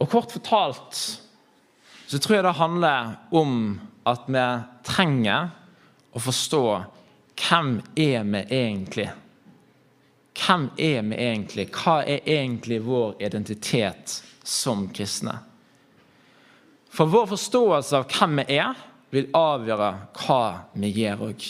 [0.04, 1.00] Og Kort fortalt
[2.08, 3.54] så tror jeg det handler om
[4.06, 4.48] at vi
[4.86, 5.54] trenger
[6.14, 6.64] å forstå
[7.40, 9.08] hvem er vi egentlig?
[10.38, 11.68] Hvem er vi egentlig?
[11.74, 15.38] Hva er egentlig vår identitet som kristne?
[16.94, 18.78] For vår forståelse av hvem vi er,
[19.14, 19.90] vil avgjøre
[20.24, 21.46] hva vi gjør òg.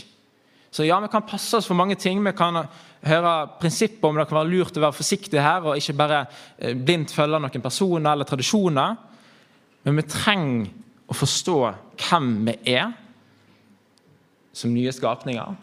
[0.74, 2.24] Så ja, vi kan passe oss for mange ting.
[2.26, 2.64] Vi kan
[3.06, 6.24] høre prinsippet om det kan være lurt å være forsiktig her og ikke bare
[6.58, 8.98] eh, blindt følge noen personer eller tradisjoner.
[9.86, 10.72] Men vi trenger
[11.12, 11.58] å forstå
[12.08, 12.92] hvem vi er
[14.54, 15.56] som nye skapninger.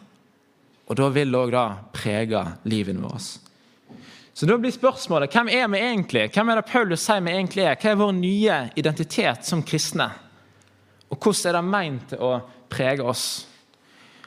[0.91, 1.59] Og da vil det òg
[1.95, 3.29] prege livet vårt.
[4.35, 6.29] Så da blir spørsmålet hvem er vi egentlig?
[6.33, 7.77] Hvem er det Paulus sier vi egentlig er?
[7.77, 10.07] Hva er vår nye identitet som kristne?
[11.11, 12.35] Og hvordan er det meint å
[12.71, 13.25] prege oss?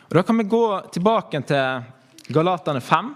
[0.10, 3.14] Og Da kan vi gå tilbake til Galaterne 5.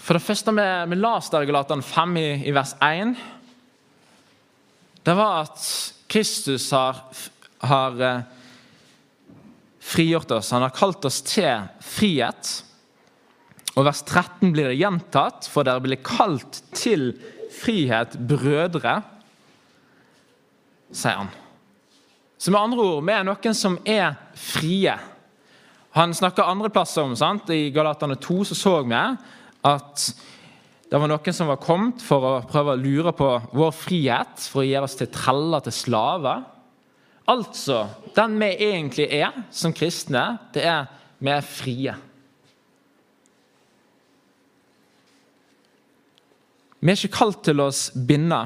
[0.00, 3.12] For det første vi, vi las der i Galaterne 5 i, i, vers 1,
[5.04, 5.68] det var at
[6.08, 7.02] Kristus har,
[7.60, 8.22] har eh,
[9.84, 10.54] frigjort oss.
[10.56, 12.54] Han har kalt oss til frihet.
[13.76, 19.00] Og vers 13 blir det gjentatt, for dere blir kalt til frihet frihet, brødre,
[20.94, 21.30] sier han.
[22.38, 24.94] Så med andre ord, vi er noen som er frie.
[25.98, 27.50] Han snakker andre plasser om, sant?
[27.50, 28.98] I Galaterne 2 så, så vi
[29.68, 30.04] at
[30.88, 34.62] det var noen som var kommet for å prøve å lure på vår frihet, for
[34.62, 36.46] å gjøre oss til treller, til slaver.
[37.28, 37.82] Altså,
[38.16, 40.86] den vi egentlig er som kristne, det er
[41.18, 41.96] vi er frie.
[46.78, 47.72] Vi er ikke kalt til å
[48.06, 48.38] binde.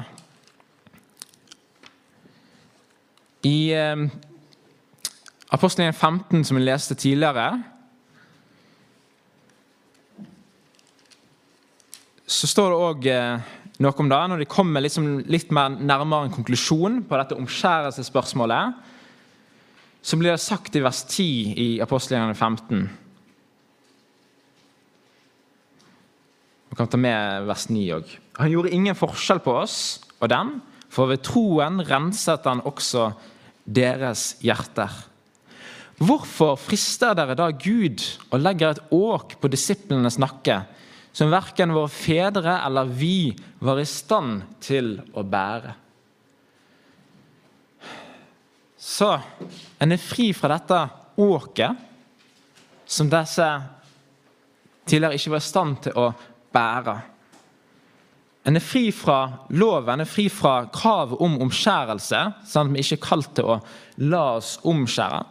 [3.45, 4.05] I eh,
[5.53, 7.59] Apostelgjengen 15, som vi leste tidligere,
[12.25, 13.53] så står det òg eh,
[13.85, 14.21] noe om det.
[14.31, 18.81] Når de kommer liksom litt mer nærmere en konklusjon på dette omskjærelsesspørsmålet,
[20.03, 23.02] så blir det sagt i vers 10 i Apostelgjengen 15
[26.73, 28.11] Vi kan ta med vers 9 òg.
[28.39, 29.75] Han gjorde ingen forskjell på oss
[30.17, 30.55] og dem,
[30.89, 33.11] for ved troen renset han også
[33.61, 34.89] deres hjerter.
[36.01, 38.01] Hvorfor frister dere da Gud
[38.31, 40.63] og legger et åk på disiplenes nakke,
[41.13, 45.77] som verken våre fedre eller vi var i stand til å bære?
[48.81, 49.13] Så
[49.77, 50.81] en er fri fra dette
[51.21, 51.85] åket
[52.89, 53.53] som disse
[54.89, 56.11] tidligere ikke var i stand til å
[56.53, 56.95] bære.
[58.43, 59.19] En er fri fra
[59.55, 63.53] loven, en er fri fra kravet om omskjærelse, sånn at vi ikke er kalt til
[63.53, 63.61] å
[64.03, 65.21] la oss omskjære.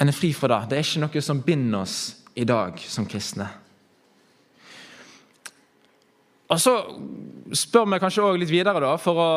[0.00, 0.70] En er fri fra det.
[0.70, 2.00] Det er ikke noe som binder oss
[2.36, 3.48] i dag som kristne.
[6.46, 6.72] Og Så
[7.58, 9.30] spør vi kanskje også litt videre, da, for å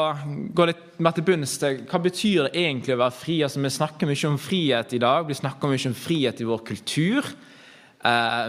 [0.54, 3.39] gå litt mer til bunns hva betyr det egentlig å være fri.
[3.43, 6.64] Altså, Vi snakker mye om frihet i dag, vi snakker mye om frihet i vår
[6.64, 7.26] kultur.
[8.00, 8.47] Eh,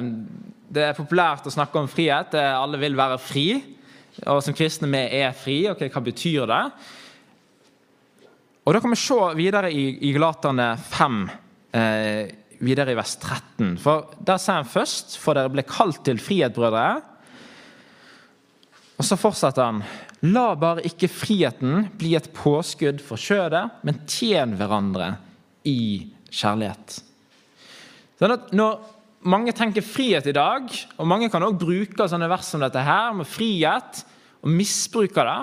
[0.71, 2.37] det er populært å snakke om frihet.
[2.39, 3.47] Alle vil være fri.
[4.29, 5.63] Og som kristne vi er fri.
[5.71, 6.65] ok, Hva betyr det?
[8.67, 11.31] Og Da kan vi se videre i, i Galaterne 5,
[11.73, 12.31] eh,
[12.61, 13.79] videre i vers 13.
[13.81, 17.03] For Der sier han først For dere ble kalt til frihet, brødre.
[19.01, 19.83] Og så fortsetter han.
[20.29, 25.15] La bare ikke friheten bli et påskudd for kjødet, men tjen hverandre
[25.65, 26.99] i kjærlighet.
[28.21, 28.83] Sånn at når
[29.21, 33.13] mange tenker frihet i dag, og mange kan også bruke sånne vers som dette her,
[33.17, 34.05] med frihet,
[34.41, 35.41] og misbruke det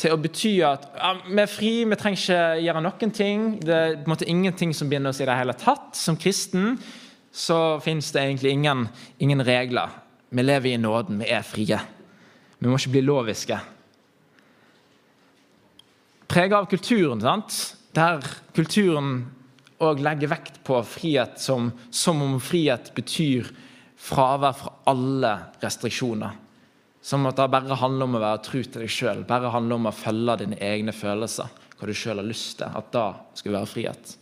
[0.00, 3.44] til å bety at ja, vi er fri, vi trenger ikke gjøre noen ting.
[3.62, 5.92] Det er på en måte ingenting som binder oss i det hele tatt.
[5.94, 6.72] Som kristen
[7.34, 8.88] så fins det egentlig ingen,
[9.22, 9.92] ingen regler.
[10.34, 11.78] Vi lever i nåden, vi er frie.
[12.58, 13.60] Vi må ikke bli loviske.
[16.30, 17.60] Prega av kulturen, sant?
[17.94, 18.24] der
[18.56, 19.20] kulturen
[19.82, 23.48] òg legger vekt på frihet som, som om frihet betyr
[24.04, 26.40] fravær fra alle restriksjoner.
[27.04, 29.90] Som at det bare handler om å være tru til deg sjøl, bare handler om
[29.90, 31.50] å følge dine egne følelser.
[31.74, 32.70] Hva du sjøl har lyst til.
[32.70, 34.14] At da skal være frihet.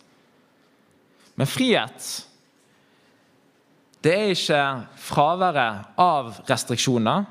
[1.38, 2.09] Men frihet
[4.03, 4.62] det er ikke
[4.98, 7.22] fraværet av restriksjoner.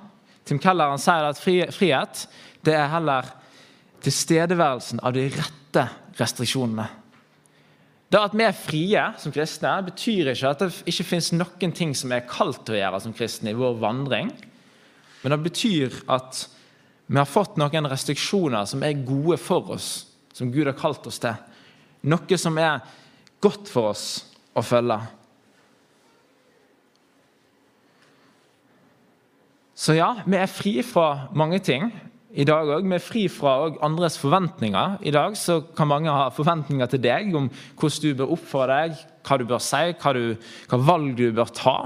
[0.48, 2.24] Tim Keller sier at frihet
[2.64, 3.28] det er heller
[4.06, 5.84] tilstedeværelsen av de rette
[6.16, 6.88] restriksjonene.
[8.12, 11.94] Det at vi er frie som kristne, betyr ikke at det ikke finnes noen ting
[11.96, 14.34] som er kaldt å gjøre som kristne i vår vandring.
[15.22, 16.42] Men det betyr at
[17.08, 19.88] vi har fått noen restriksjoner som er gode for oss,
[20.36, 21.40] som Gud har kalt oss til.
[22.12, 22.84] Noe som er
[23.44, 24.06] godt for oss
[24.56, 25.00] å følge.
[29.82, 31.88] Så ja, vi er fri fra mange ting
[32.32, 32.88] i dag òg.
[32.88, 35.00] Er fri fra andres forventninger.
[35.04, 39.04] I dag så kan mange ha forventninger til deg om hvordan du bør oppføre deg,
[39.28, 40.24] hva du bør si, hva, du,
[40.72, 41.78] hva valg du bør ta.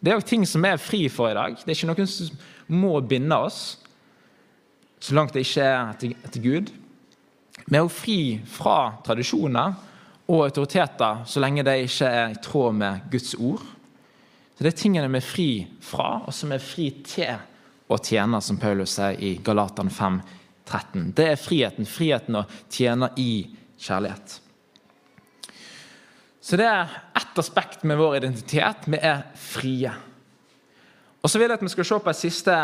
[0.00, 1.56] Det er òg ting som vi er fri for i dag.
[1.56, 2.42] Det er ikke noen som
[2.74, 3.62] må binde oss,
[5.00, 6.72] så langt det ikke er til Gud.
[7.64, 8.18] Vi er òg fri
[8.50, 9.76] fra tradisjoner
[10.24, 13.64] og autoriteter så lenge det ikke er i tråd med Guds ord.
[14.54, 15.48] Så Det er tingene vi er fri
[15.82, 17.34] fra, og som er fri til
[17.94, 20.20] å tjene, som Paulus sier i Galatane 5,
[20.64, 21.10] 13.
[21.16, 21.88] Det er friheten.
[21.88, 23.30] Friheten å tjene i
[23.80, 24.40] kjærlighet.
[26.44, 28.84] Så det er ett aspekt med vår identitet.
[28.84, 29.92] Vi er frie.
[31.24, 32.54] Og så vil jeg at vi skal se på et siste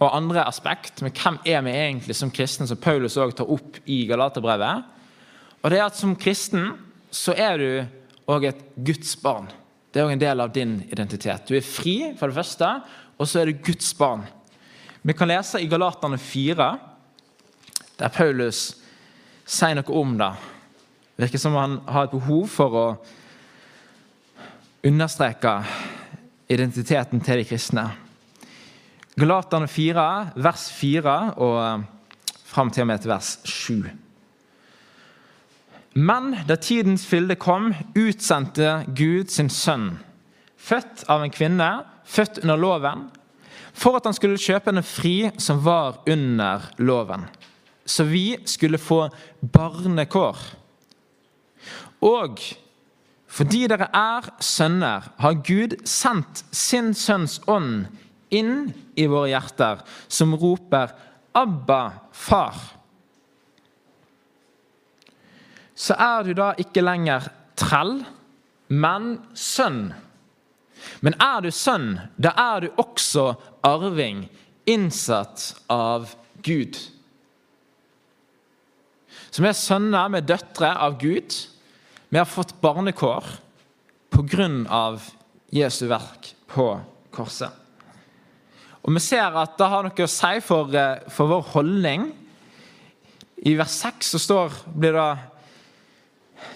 [0.00, 3.78] og andre aspekt med hvem er vi egentlig som kristne, som Paulus også tar opp
[3.86, 4.88] i Galaterbrevet.
[5.62, 6.72] Og det er at Som kristen
[7.10, 7.70] så er du
[8.30, 9.46] òg et Guds barn.
[9.92, 11.46] Det er òg en del av din identitet.
[11.46, 12.68] Du er fri, for det første,
[13.18, 14.26] og så er du Guds barn.
[15.02, 16.78] Vi kan lese i Galaterne 4,
[17.96, 18.58] der Paulus
[19.48, 20.28] sier noe om det.
[21.16, 22.84] Det virker som han har et behov for å
[24.84, 25.54] understreke
[26.52, 27.86] identiteten til de kristne.
[29.16, 30.04] Galaterne 4,
[30.36, 31.14] vers 4
[31.46, 31.86] og
[32.50, 33.88] fram til og med til vers 7.
[35.96, 39.94] Men da tidens fylde kom, utsendte Gud sin sønn,
[40.60, 41.70] født av en kvinne,
[42.04, 43.08] født under loven,
[43.80, 47.24] for at han skulle kjøpe henne fri som var under loven,
[47.84, 49.06] så vi skulle få
[49.40, 50.42] barnekår.
[52.04, 52.42] Og
[53.30, 57.86] fordi dere er sønner, har Gud sendt sin sønns ånd
[58.34, 58.68] inn
[58.98, 60.92] i våre hjerter, som roper
[61.30, 62.80] 'Abba, far'
[65.80, 68.02] så er du da ikke lenger trell,
[68.68, 69.90] men sønn.
[71.00, 73.34] Men er du sønn, da er du også
[73.66, 74.26] arving,
[74.68, 76.12] innsatt av
[76.46, 76.78] Gud.
[79.30, 81.36] Så vi er sønner, er døtre av Gud.
[82.10, 83.26] Vi har fått barnekår
[84.10, 84.92] pga.
[85.50, 86.66] Jesu verk på
[87.10, 87.50] korset.
[88.82, 92.12] Og Vi ser at det har noe å si for, eh, for vår holdning.
[93.44, 95.18] I vers 6 så står, blir det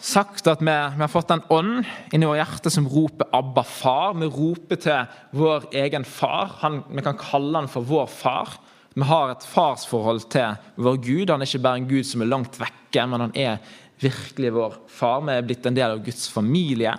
[0.00, 4.18] sagt at vi, vi, har fått en ånd inni vårt hjerte som roper 'Abba, far'.
[4.20, 6.58] Vi roper til vår egen far.
[6.60, 8.58] Han, vi kan kalle han for vår far.
[8.94, 11.30] Vi har et farsforhold til vår Gud.
[11.30, 13.58] Han er ikke bare en Gud som er langt vekke, men han er
[14.00, 15.24] virkelig vår far.
[15.26, 16.94] Vi er blitt en del av Guds familie.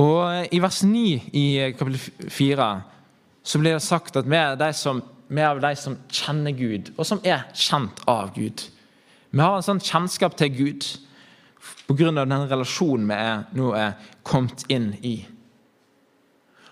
[0.00, 1.46] Og I vers 9 i
[1.78, 2.68] kapittel 4
[3.42, 6.92] så blir det sagt at vi er, de som, vi er de som kjenner Gud,
[6.96, 8.66] og som er kjent av Gud.
[9.30, 10.86] Vi har en sånn kjennskap til Gud
[11.86, 12.10] pga.
[12.10, 13.92] den relasjonen vi er, nå er
[14.26, 15.20] kommet inn i.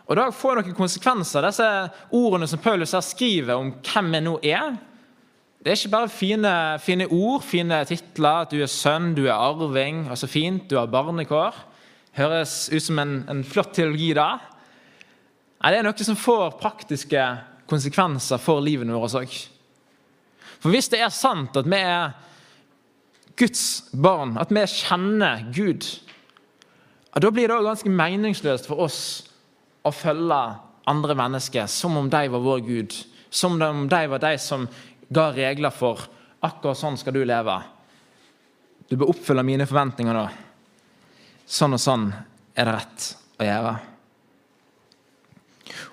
[0.09, 1.69] Og Det får noen konsekvenser, disse
[2.17, 4.77] ordene som Paulus her skriver om hvem vi nå er.
[5.63, 9.37] Det er ikke bare fine, fine ord, fine titler, at du er sønn, du er
[9.37, 11.55] arving, altså fint, du har barnekår.
[12.17, 14.39] Høres ut som en, en flott teologi da.
[15.61, 17.27] Nei, Det er noe som får praktiske
[17.69, 19.37] konsekvenser for livet vårt òg.
[20.59, 22.17] For hvis det er sant at vi er
[23.39, 23.63] Guds
[23.93, 25.87] barn, at vi kjenner Gud,
[27.19, 29.01] da blir det også ganske meningsløst for oss
[29.87, 30.39] å følge
[30.89, 32.95] andre mennesker som om de var vår Gud.
[33.31, 34.67] Som om de var de som
[35.13, 36.07] ga regler for
[36.45, 37.57] akkurat sånn skal du leve.
[38.89, 40.27] Du bør oppfylle mine forventninger nå.
[41.49, 42.09] Sånn og sånn
[42.55, 43.09] er det rett
[43.39, 43.75] å gjøre.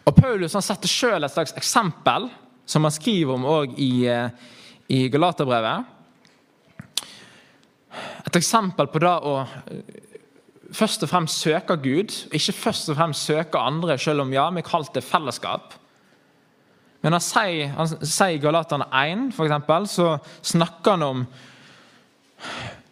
[0.06, 2.30] Og Paulus han setter sjøl et slags eksempel,
[2.66, 4.30] som han skriver om òg i, eh,
[4.90, 5.95] i Galaterbrevet.
[8.26, 9.38] Et eksempel på det å
[10.76, 14.66] først og fremst søke Gud, ikke først og fremst søke andre, selv om ja, vi
[14.66, 15.76] kalte det fellesskap.
[17.06, 21.26] Men han sier i Galaterne 1, for eksempel, så snakker han om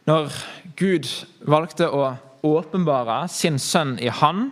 [0.08, 0.36] når
[0.78, 1.08] Gud
[1.50, 2.12] valgte å
[2.44, 4.52] åpenbare sin sønn i han,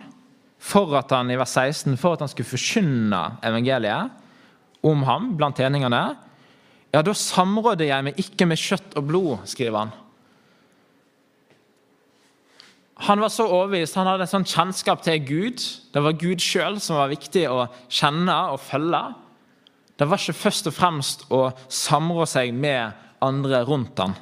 [0.61, 5.57] for at han i vers 16, for at han skulle forkynne evangeliet om ham blant
[5.61, 6.03] tjeningene,
[6.91, 9.93] ja, da samråder jeg meg ikke med kjøtt og blod, skriver han.
[13.01, 15.63] Han var så overbevist, han hadde en sånn kjennskap til Gud.
[15.93, 19.01] Det var Gud sjøl som var viktig å kjenne og følge.
[19.97, 24.13] Det var ikke først og fremst å samrå seg med andre rundt han.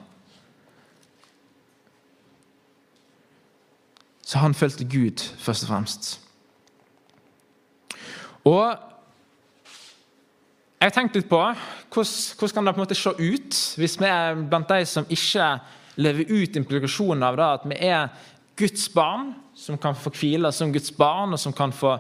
[4.24, 6.10] Så han fulgte Gud først og fremst.
[8.48, 8.64] Og
[10.80, 14.08] jeg tenkte litt på hvordan, hvordan kan det på en måte se ut hvis vi
[14.08, 15.48] er blant de som ikke
[16.00, 18.14] lever ut implikasjonen av det, at vi er
[18.60, 21.96] Guds barn, som kan få hvile som Guds barn, og som kan få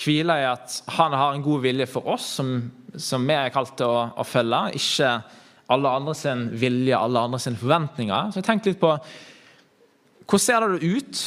[0.00, 2.54] hvile i at han har en god vilje for oss, som,
[2.98, 4.62] som vi er kalt til å, å, følge.
[4.78, 5.12] Ikke
[5.70, 8.30] alle andre sin vilje, alle andre sine forventninger.
[8.30, 8.94] Så jeg tenkte litt på
[10.30, 11.22] hvordan ser det ut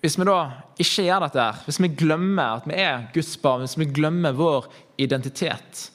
[0.00, 0.38] hvis vi da
[0.80, 4.36] ikke gjør dette, her, hvis vi glemmer at vi er Guds barn, hvis vi glemmer
[4.36, 5.90] vår identitet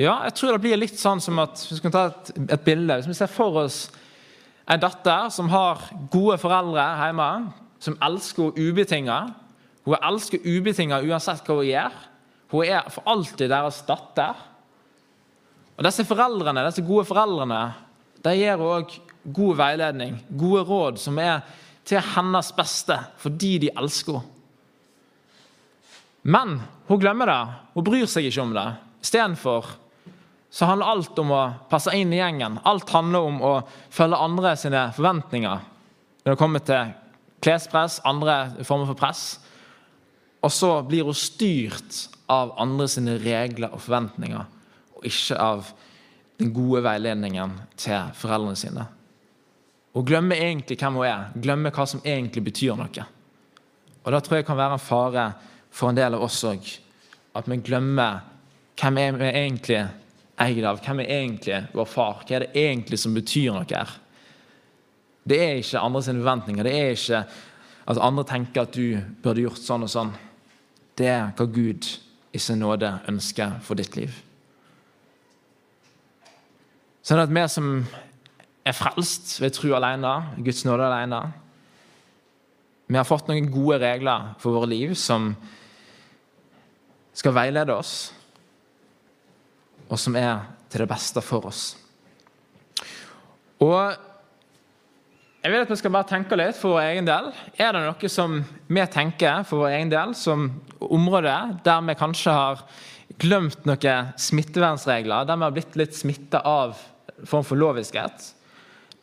[0.00, 2.64] Ja, jeg tror det blir litt sånn som at Hvis vi kan ta et, et
[2.64, 3.78] bilde Hvis vi ser for oss
[4.66, 7.30] en datter som har gode foreldre hjemme,
[7.78, 9.34] som elsker henne ubetinget.
[9.86, 11.98] Hun elsker ubetinget uansett hva hun gjør.
[12.50, 14.38] Hun er for alltid deres datter.
[15.76, 17.60] Og Disse foreldrene, disse gode foreldrene
[18.24, 18.94] de gir òg
[19.36, 21.44] god veiledning, gode råd som er
[21.86, 24.32] til hennes beste fordi de elsker henne.
[26.26, 26.56] Men
[26.88, 27.42] hun glemmer det.
[27.76, 28.66] Hun bryr seg ikke om det.
[29.04, 29.68] Istedenfor
[30.56, 32.54] så handler alt om å passe inn i gjengen.
[32.64, 33.50] Alt handler om å
[33.92, 35.64] følge andre sine forventninger
[36.24, 36.94] når det kommer til
[37.44, 39.24] klespress, andre former for press.
[40.40, 44.46] Og så blir hun styrt av andre sine regler og forventninger,
[44.96, 45.68] og ikke av
[46.40, 48.88] den gode veiledningen til foreldrene sine.
[49.92, 53.06] Hun glemmer egentlig hvem hun er, glemmer hva som egentlig betyr noe.
[54.06, 55.28] Og Det tror jeg kan være en fare
[55.68, 56.64] for en del av oss òg.
[57.36, 58.24] At vi glemmer
[58.80, 59.94] hvem vi egentlig er
[60.40, 60.80] eid av?
[60.84, 62.22] Hvem er egentlig vår far?
[62.24, 63.94] Hva er det egentlig som betyr noe her?
[65.26, 66.66] Det er ikke andres forventninger.
[66.66, 67.22] Det er ikke
[67.86, 70.12] at andre tenker at du burde gjort sånn og sånn.
[70.96, 71.88] Det er hva Gud
[72.34, 74.14] i sin nåde ønsker for ditt liv.
[77.06, 77.70] Sånn at vi som
[78.66, 81.20] er frelst ved tro alene, Guds nåde alene
[82.86, 85.32] Vi har fått noen gode regler for våre liv som
[87.16, 88.12] skal veilede oss
[89.88, 91.76] og som er til det beste for oss.
[93.62, 93.94] Og
[95.46, 97.28] jeg vil at vi skal bare tenke litt for vår egen del.
[97.54, 100.48] Er det noe som vi tenker for vår egen del som
[100.82, 102.64] område der vi kanskje har
[103.22, 106.74] glemt noen smittevernsregler, der vi har blitt litt smitta av
[107.22, 108.32] form for loviskhet?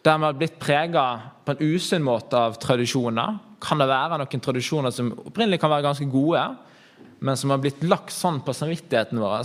[0.04, 1.06] Der vi har blitt prega
[1.48, 3.40] på en usunn måte av tradisjoner?
[3.64, 6.44] Kan det være noen tradisjoner som opprinnelig kan være ganske gode,
[7.24, 9.40] men som har blitt lagt sånn på samvittigheten vår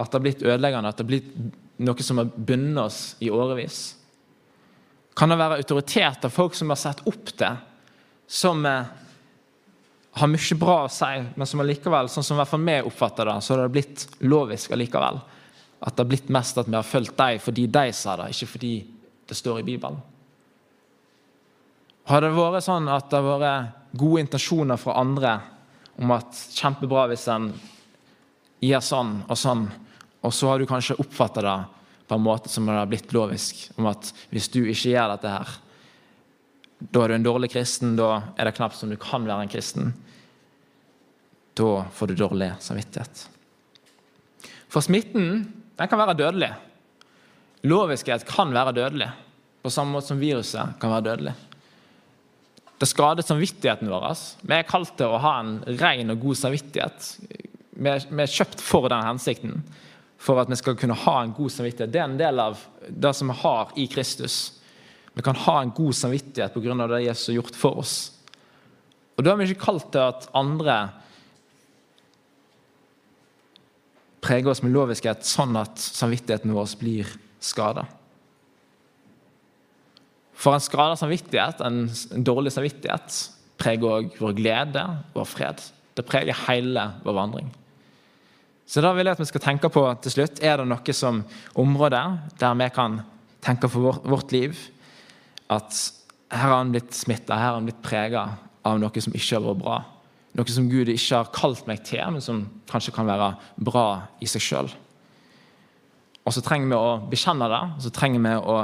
[0.00, 1.32] at det har blitt ødeleggende, at det har blitt
[1.80, 3.80] noe som har bundet oss i årevis?
[5.16, 7.58] Kan det være autoriteter, folk som har sett opp til,
[8.30, 8.92] som eh,
[10.20, 13.28] har mye bra å si, men som allikevel, sånn som i hvert fall vi oppfatter
[13.28, 15.20] det, så har det blitt lovisk allikevel.
[15.80, 18.54] At det har blitt mest at vi har fulgt dem fordi de sa det, ikke
[18.54, 18.72] fordi
[19.30, 20.00] det står i Bibelen.
[22.10, 25.36] Har det vært sånn at det har vært gode intensjoner fra andre
[26.00, 27.50] om at kjempebra hvis en
[28.64, 29.64] gjør sånn og sånn,
[30.20, 31.56] og så har du kanskje oppfatta det
[32.10, 35.32] på en måte som det har blitt lovisk, om at hvis du ikke gjør dette
[35.32, 35.58] her,
[36.80, 39.52] da er du en dårlig kristen, da er det knapt som du kan være en
[39.52, 39.92] kristen.
[41.54, 43.26] Da får du dårlig samvittighet.
[44.70, 45.44] For smitten
[45.76, 46.50] den kan være dødelig.
[47.68, 49.10] Loviskhet kan være dødelig,
[49.60, 51.36] på samme måte som viruset kan være dødelig.
[52.80, 54.06] Det skader samvittigheten vår.
[54.40, 57.10] Vi er kalt til å ha en ren og god samvittighet.
[57.76, 59.60] Vi er kjøpt for den hensikten,
[60.20, 61.92] for at vi skal kunne ha en god samvittighet.
[61.92, 64.38] Det er en del av det som vi har i Kristus.
[65.16, 66.86] Vi kan ha en god samvittighet pga.
[66.86, 67.94] det Jesus har gjort for oss.
[69.16, 70.90] Og Da er vi ikke kalt til at andre
[74.20, 77.08] preger oss med loviskhet sånn at samvittigheten vår blir
[77.40, 77.86] skada.
[80.36, 81.88] For en skada samvittighet, en
[82.24, 83.16] dårlig samvittighet,
[83.60, 85.64] preger òg vår glede, vår fred.
[85.96, 87.50] Det preger hele vår vandring.
[88.70, 91.24] Så da vil jeg at vi skal tenke på til slutt, Er det noe som
[91.58, 92.02] område
[92.38, 93.00] der vi kan
[93.42, 94.54] tenke for vårt, liv
[95.50, 95.74] at
[96.30, 98.28] her har han blitt smitta, her har han blitt prega
[98.62, 99.80] av noe som ikke har vært bra?
[100.38, 103.86] Noe som Gud ikke har kalt meg til, men som kanskje kan være bra
[104.22, 104.70] i seg sjøl.
[106.22, 108.58] Og så trenger vi å bekjenne det, og så trenger vi å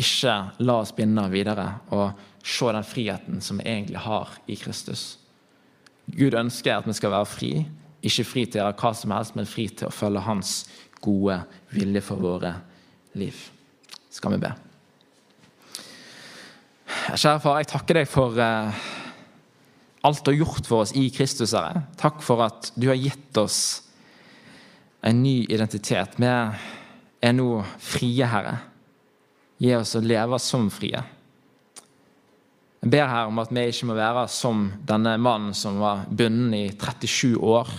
[0.00, 5.18] ikke la oss binde videre og se den friheten som vi egentlig har i Kristus.
[6.08, 7.52] Gud ønsker at vi skal være fri,
[8.04, 10.54] ikke fri til å gjøre hva som helst, men fri til å følge Hans
[11.04, 11.38] gode
[11.74, 12.52] vilje for våre
[13.18, 13.38] liv.
[14.12, 14.52] Skal vi be.
[17.14, 18.84] Kjære far, jeg takker deg for uh,
[20.04, 21.86] alt du har gjort for oss i Kristus, Herre.
[22.00, 23.58] Takk for at du har gitt oss
[25.04, 26.16] en ny identitet.
[26.20, 27.48] Vi er nå
[27.82, 28.56] frie, Herre.
[29.60, 31.00] Gi oss å leve som frie.
[32.84, 36.58] Jeg ber her om at vi ikke må være som denne mannen som var bundet
[36.58, 37.70] i 37 år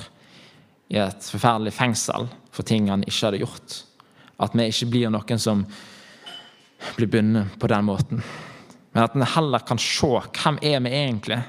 [0.93, 3.77] i et forferdelig fengsel for ting han ikke hadde gjort.
[4.41, 5.65] At vi ikke blir noen som
[6.95, 8.23] blir bundet på den måten.
[8.93, 11.41] Men at vi heller kan se hvem er vi egentlig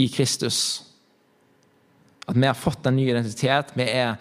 [0.00, 0.82] i Kristus.
[2.26, 3.72] At vi har fått en ny identitet.
[3.74, 4.16] Vi er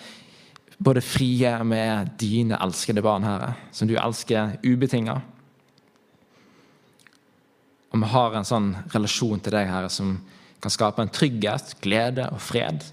[0.79, 5.17] både frie med dine elskede barn, Herre, som du elsker ubetinga.
[7.89, 10.15] Og vi har en sånn relasjon til deg, Herre, som
[10.63, 12.85] kan skape en trygghet, glede og fred.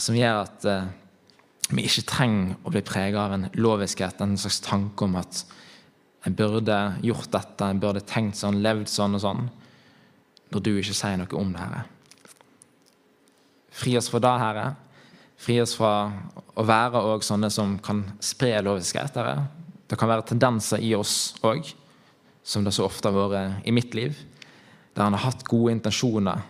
[0.00, 0.90] Som gjør at eh,
[1.72, 5.44] vi ikke trenger å bli prega av en loviskhet, en slags tanke om at
[6.22, 9.42] jeg burde gjort dette, jeg burde tenkt sånn, levd sånn og sånn
[10.52, 11.82] når du ikke sier noe om det, Herre.
[13.72, 14.66] Fri oss fra det, Herre.
[15.40, 15.92] Fri oss fra
[16.54, 19.16] å være òg sånne som kan spre loviskhet.
[19.16, 19.46] Herre.
[19.88, 21.72] Det kan være tendenser i oss òg,
[22.44, 24.18] som det så ofte har vært i mitt liv,
[24.92, 26.44] der han har hatt gode intensjoner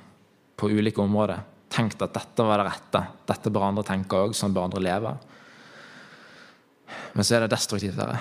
[0.59, 1.47] på ulike områder.
[1.73, 3.05] Tenkt at dette var det rette.
[3.29, 4.35] Dette bør andre tenke òg.
[4.37, 5.15] Sånn bør andre leve.
[7.13, 8.21] Men så er det destruktivt, Herre.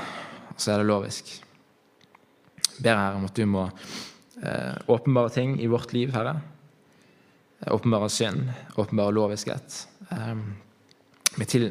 [0.53, 1.35] Og så er det lovisk.
[2.71, 3.67] Jeg ber Herre om at du må
[4.43, 6.39] Eh, åpenbare ting i vårt liv, Herre.
[7.67, 9.87] Åpenbare synd, åpenbare loviskhet.
[10.09, 10.35] Eh,
[11.37, 11.69] vi, til,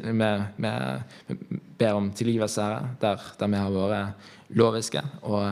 [1.77, 5.03] ber om tilgivelse, Herre, der, der, vi har vært loviske.
[5.27, 5.51] Og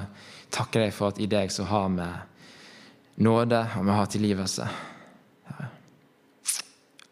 [0.52, 2.08] takker deg for at i deg så har vi
[3.28, 4.70] nåde, og vi har tilgivelse.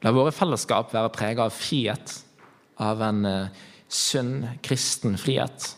[0.06, 2.14] La våre fellesskap være prega av frihet,
[2.78, 3.26] av en
[3.89, 5.72] sunn kristen frihet.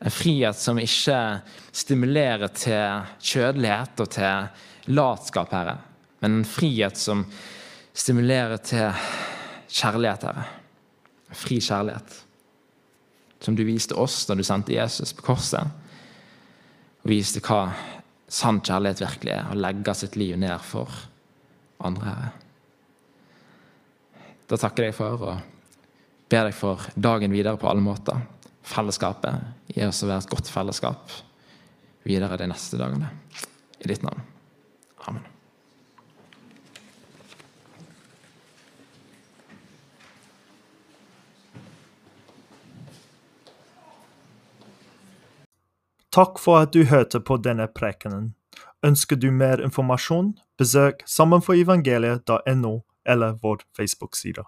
[0.00, 1.16] En frihet som ikke
[1.76, 5.76] stimulerer til kjødelighet og til latskap, Herre,
[6.20, 7.24] men en frihet som
[7.96, 8.88] stimulerer til
[9.68, 10.46] kjærlighet, Herre.
[11.36, 12.16] Fri kjærlighet.
[13.40, 15.68] Som du viste oss da du sendte Jesus på korset.
[17.00, 17.70] Og viste hva
[18.30, 20.90] sann kjærlighet virkelig er, å legge sitt liv ned for
[21.86, 22.49] andre, Herre.
[24.50, 25.42] Da takker jeg for og
[26.30, 28.18] ber deg for dagen videre på alle måter
[28.66, 29.44] fellesskapet.
[29.70, 31.12] Gi oss å være et godt fellesskap
[32.02, 33.12] videre de neste dagene.
[33.78, 34.24] I ditt navn.
[35.06, 35.22] Amen.
[46.10, 48.32] Takk for at du hørte på denne prekenen.
[48.82, 54.44] Ønsker du mer informasjon, besøk sammenforevangeliet.no eller vår Facebook-side.